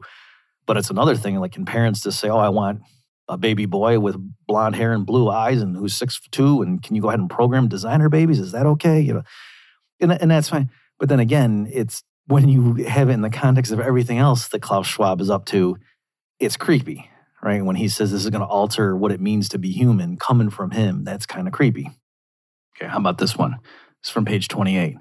[0.66, 2.82] But it's another thing, like, can parents just say, "Oh, I want
[3.28, 4.16] a baby boy with
[4.46, 7.30] blonde hair and blue eyes, and who's six two, and can you go ahead and
[7.30, 8.38] program designer babies?
[8.38, 9.22] Is that okay?" You know,
[10.00, 10.70] and and that's fine.
[10.98, 14.60] But then again, it's when you have it in the context of everything else that
[14.60, 15.78] Klaus Schwab is up to,
[16.38, 17.08] it's creepy,
[17.42, 17.64] right?
[17.64, 20.50] When he says this is going to alter what it means to be human, coming
[20.50, 21.90] from him, that's kind of creepy.
[22.76, 23.56] Okay, how about this one?
[24.00, 24.96] It's from page 28.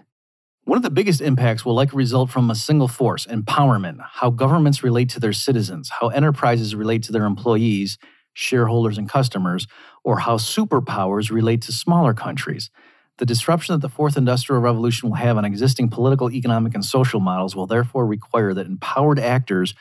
[0.64, 4.84] One of the biggest impacts will likely result from a single force, empowerment, how governments
[4.84, 7.98] relate to their citizens, how enterprises relate to their employees,
[8.38, 9.66] shareholders, and customers,
[10.04, 12.70] or how superpowers relate to smaller countries.
[13.18, 17.20] The disruption that the fourth industrial revolution will have on existing political, economic, and social
[17.20, 19.74] models will therefore require that empowered actors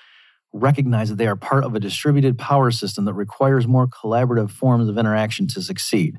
[0.54, 4.88] recognize that they are part of a distributed power system that requires more collaborative forms
[4.88, 6.16] of interaction to succeed.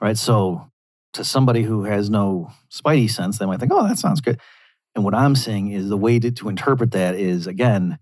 [0.00, 0.70] All right, so
[1.14, 4.38] to somebody who has no spidey sense, they might think, oh, that sounds good.
[4.94, 7.98] And what I'm saying is the way to, to interpret that is again,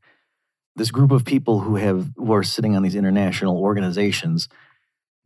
[0.76, 4.48] this group of people who have who are sitting on these international organizations,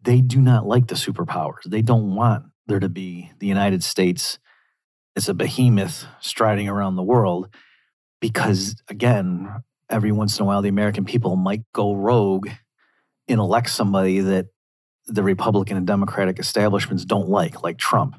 [0.03, 1.65] they do not like the superpowers.
[1.67, 4.39] They don't want there to be the United States
[5.17, 7.49] as a behemoth striding around the world
[8.21, 12.49] because again, every once in a while the American people might go rogue
[13.29, 14.47] and elect somebody that
[15.07, 18.17] the Republican and Democratic establishments don't like, like Trump.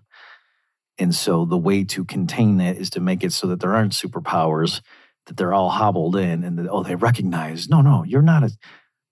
[0.97, 3.93] And so the way to contain that is to make it so that there aren't
[3.93, 4.82] superpowers,
[5.28, 8.51] that they're all hobbled in and that, oh, they recognize, no, no, you're not a,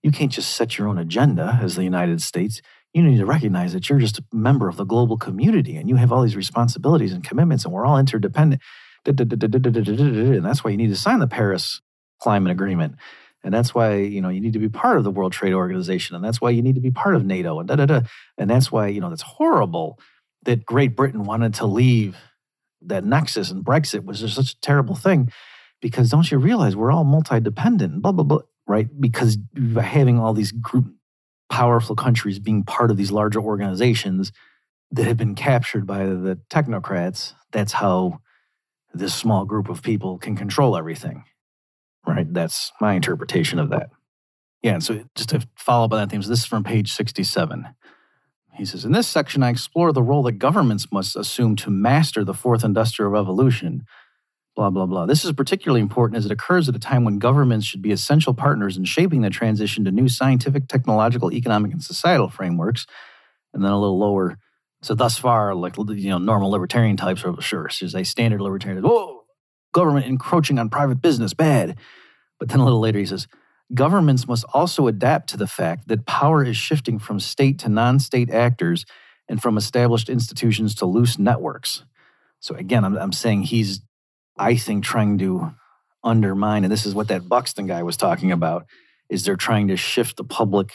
[0.02, 2.60] you can't just set your own agenda as the United States.
[2.92, 5.96] You need to recognize that you're just a member of the global community and you
[5.96, 8.60] have all these responsibilities and commitments and we're all interdependent.
[9.06, 9.16] And
[10.44, 11.80] that's why you need to sign the Paris
[12.20, 12.96] Climate Agreement.
[13.42, 16.14] And that's why, you know, you need to be part of the World Trade Organization.
[16.16, 18.00] And that's why you need to be part of NATO and da da da.
[18.36, 19.98] And that's why, you know, that's horrible
[20.42, 22.18] that Great Britain wanted to leave
[22.82, 25.32] that nexus and Brexit was just such a terrible thing.
[25.80, 28.88] Because don't you realize we're all multi-dependent blah blah blah, right?
[29.00, 29.38] Because
[29.80, 30.86] having all these group
[31.48, 34.32] powerful countries being part of these larger organizations
[34.92, 38.20] that have been captured by the technocrats, that's how
[38.92, 41.24] this small group of people can control everything
[42.06, 42.32] right?
[42.32, 43.90] That's my interpretation of that.
[44.62, 46.92] Yeah, and so just to follow up on that theme, so this is from page
[46.92, 47.66] 67.
[48.54, 52.24] He says, In this section, I explore the role that governments must assume to master
[52.24, 53.84] the fourth industrial revolution.
[54.56, 55.06] Blah, blah, blah.
[55.06, 58.34] This is particularly important as it occurs at a time when governments should be essential
[58.34, 62.86] partners in shaping the transition to new scientific, technological, economic, and societal frameworks.
[63.54, 64.38] And then a little lower.
[64.82, 67.68] So, thus far, like, you know, normal libertarian types are sure.
[67.68, 69.24] So, a standard libertarian, whoa,
[69.72, 71.76] government encroaching on private business, bad.
[72.38, 73.28] But then a little later, he says,
[73.74, 77.98] governments must also adapt to the fact that power is shifting from state to non
[77.98, 78.84] state actors
[79.28, 81.84] and from established institutions to loose networks.
[82.40, 83.80] So again, I'm, I'm saying he's,
[84.40, 85.54] I think, trying to
[86.02, 88.64] undermine, and this is what that Buxton guy was talking about,
[89.10, 90.72] is they're trying to shift the public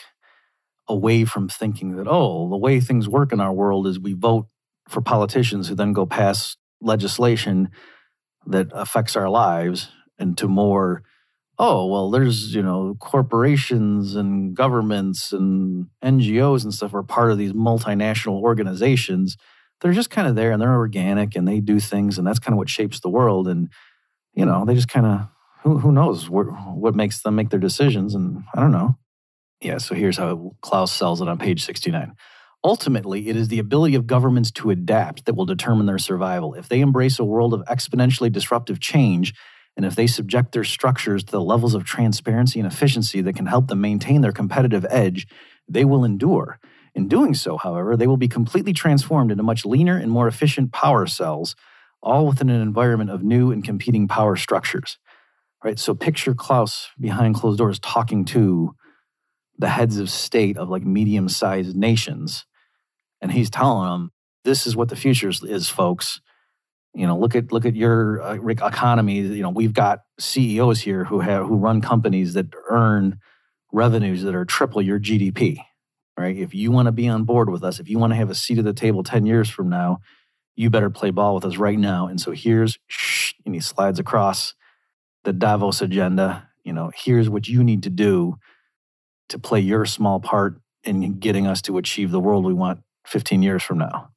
[0.88, 4.46] away from thinking that, oh, the way things work in our world is we vote
[4.88, 7.70] for politicians who then go pass legislation
[8.46, 11.02] that affects our lives, and to more
[11.58, 17.38] oh, well, there's, you know, corporations and governments and NGOs and stuff are part of
[17.38, 19.36] these multinational organizations.
[19.80, 22.54] They're just kind of there and they're organic and they do things and that's kind
[22.54, 23.46] of what shapes the world.
[23.48, 23.68] And,
[24.34, 25.28] you know, they just kind of,
[25.62, 28.14] who, who knows what, what makes them make their decisions.
[28.14, 28.96] And I don't know.
[29.60, 32.14] Yeah, so here's how Klaus sells it on page 69.
[32.62, 36.54] Ultimately, it is the ability of governments to adapt that will determine their survival.
[36.54, 39.34] If they embrace a world of exponentially disruptive change,
[39.76, 43.46] and if they subject their structures to the levels of transparency and efficiency that can
[43.46, 45.26] help them maintain their competitive edge,
[45.68, 46.58] they will endure.
[46.96, 50.72] In doing so, however, they will be completely transformed into much leaner and more efficient
[50.72, 51.54] power cells,
[52.02, 54.96] all within an environment of new and competing power structures.
[55.62, 55.78] Right?
[55.78, 58.74] So picture Klaus behind closed doors talking to
[59.58, 62.46] the heads of state of like medium sized nations.
[63.20, 64.12] And he's telling them,
[64.44, 66.22] this is what the future is, folks.
[66.94, 69.20] You know, look at look at your uh, economy.
[69.20, 73.18] You know, we've got CEOs here who have who run companies that earn
[73.70, 75.58] revenues that are triple your GDP.
[76.18, 76.36] Right?
[76.36, 78.34] If you want to be on board with us, if you want to have a
[78.34, 80.00] seat at the table ten years from now,
[80.54, 82.06] you better play ball with us right now.
[82.06, 84.54] And so here's, shh, and he slides across
[85.24, 86.48] the Davos agenda.
[86.64, 88.38] You know, here's what you need to do
[89.28, 93.42] to play your small part in getting us to achieve the world we want 15
[93.42, 94.10] years from now.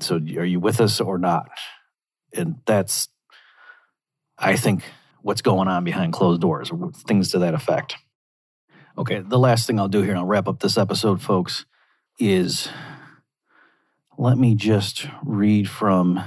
[0.00, 1.48] So, are you with us or not?
[2.36, 3.08] and that's
[4.38, 4.82] i think
[5.22, 6.70] what's going on behind closed doors
[7.06, 7.96] things to that effect
[8.96, 11.64] okay the last thing i'll do here and i'll wrap up this episode folks
[12.18, 12.68] is
[14.16, 16.22] let me just read from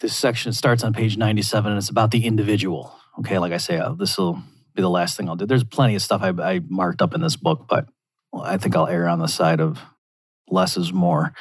[0.00, 0.50] this section.
[0.50, 2.94] It starts on page 97 and it's about the individual.
[3.18, 4.42] Okay like i say uh, this will
[4.74, 5.46] be the last thing i'll do.
[5.46, 7.86] There's plenty of stuff I, I marked up in this book but
[8.34, 9.78] i think i'll err on the side of
[10.48, 11.32] less is more.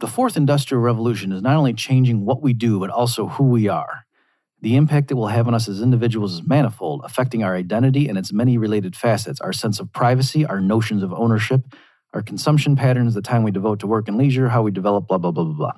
[0.00, 3.68] The fourth industrial revolution is not only changing what we do, but also who we
[3.68, 4.04] are.
[4.62, 8.16] The impact it will have on us as individuals is manifold, affecting our identity and
[8.16, 11.62] its many related facets our sense of privacy, our notions of ownership,
[12.14, 15.18] our consumption patterns, the time we devote to work and leisure, how we develop, blah,
[15.18, 15.72] blah, blah, blah, blah.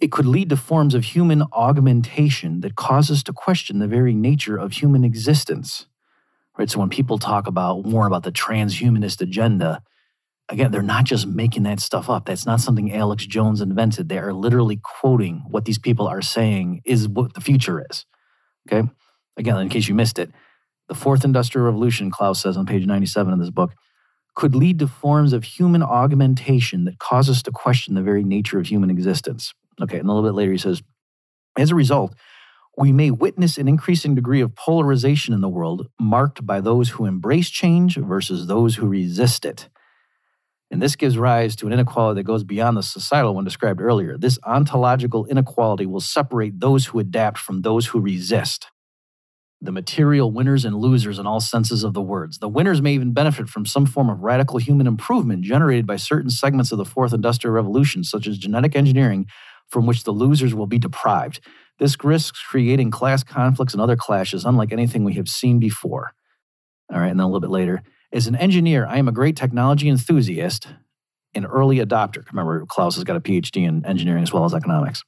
[0.00, 4.14] It could lead to forms of human augmentation that cause us to question the very
[4.14, 5.86] nature of human existence.
[6.58, 6.68] Right?
[6.68, 9.82] So when people talk about more about the transhumanist agenda,
[10.50, 12.26] again, they're not just making that stuff up.
[12.26, 14.08] That's not something Alex Jones invented.
[14.08, 18.04] They are literally quoting what these people are saying is what the future is.
[18.70, 18.88] Okay.
[19.36, 20.30] Again, in case you missed it,
[20.88, 23.72] the fourth industrial revolution, Klaus says on page 97 of this book,
[24.34, 28.58] could lead to forms of human augmentation that cause us to question the very nature
[28.58, 29.54] of human existence.
[29.80, 29.98] Okay.
[29.98, 30.82] And a little bit later, he says,
[31.56, 32.14] as a result,
[32.76, 37.06] we may witness an increasing degree of polarization in the world marked by those who
[37.06, 39.68] embrace change versus those who resist it.
[40.70, 44.16] And this gives rise to an inequality that goes beyond the societal one described earlier.
[44.16, 48.68] This ontological inequality will separate those who adapt from those who resist.
[49.60, 52.38] The material winners and losers in all senses of the words.
[52.38, 56.30] The winners may even benefit from some form of radical human improvement generated by certain
[56.30, 59.26] segments of the fourth industrial revolution, such as genetic engineering,
[59.68, 61.40] from which the losers will be deprived.
[61.78, 66.12] This risks creating class conflicts and other clashes unlike anything we have seen before.
[66.92, 67.82] All right, and then a little bit later.
[68.12, 70.66] As an engineer, I am a great technology enthusiast,
[71.34, 72.26] an early adopter.
[72.30, 75.04] Remember, Klaus has got a PhD in engineering as well as economics.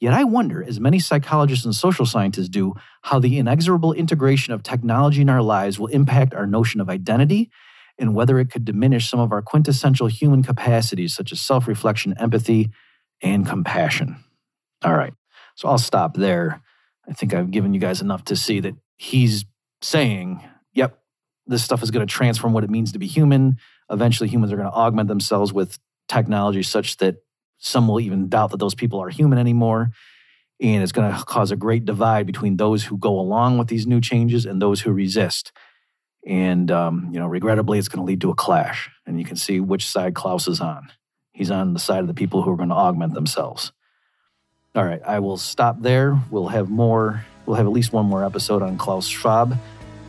[0.00, 4.62] Yet I wonder, as many psychologists and social scientists do, how the inexorable integration of
[4.62, 7.50] technology in our lives will impact our notion of identity
[7.98, 12.14] and whether it could diminish some of our quintessential human capacities, such as self reflection,
[12.18, 12.70] empathy,
[13.22, 14.22] and compassion.
[14.82, 15.14] All right,
[15.54, 16.60] so I'll stop there.
[17.08, 19.44] I think I've given you guys enough to see that he's
[19.80, 20.42] saying,
[20.72, 20.98] yep,
[21.46, 23.58] this stuff is going to transform what it means to be human.
[23.90, 25.78] Eventually, humans are going to augment themselves with
[26.08, 27.16] technology such that
[27.58, 29.90] some will even doubt that those people are human anymore.
[30.60, 33.86] And it's going to cause a great divide between those who go along with these
[33.86, 35.52] new changes and those who resist.
[36.26, 38.90] And, um, you know, regrettably, it's going to lead to a clash.
[39.06, 40.88] And you can see which side Klaus is on.
[41.32, 43.72] He's on the side of the people who are going to augment themselves.
[44.74, 46.20] All right, I will stop there.
[46.30, 49.58] We'll have more, we'll have at least one more episode on Klaus Schwab.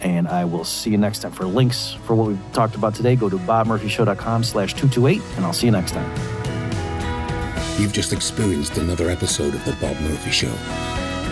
[0.01, 1.31] And I will see you next time.
[1.31, 5.53] For links for what we've talked about today, go to bobmurphyshow.com slash 228, and I'll
[5.53, 6.09] see you next time.
[7.79, 10.51] You've just experienced another episode of The Bob Murphy Show,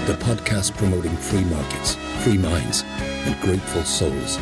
[0.05, 2.83] the podcast promoting free markets, free minds,
[3.25, 4.37] and grateful souls.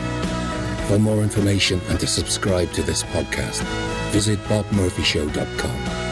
[0.88, 3.62] For more information and to subscribe to this podcast,
[4.12, 6.11] visit bobmurphyshow.com.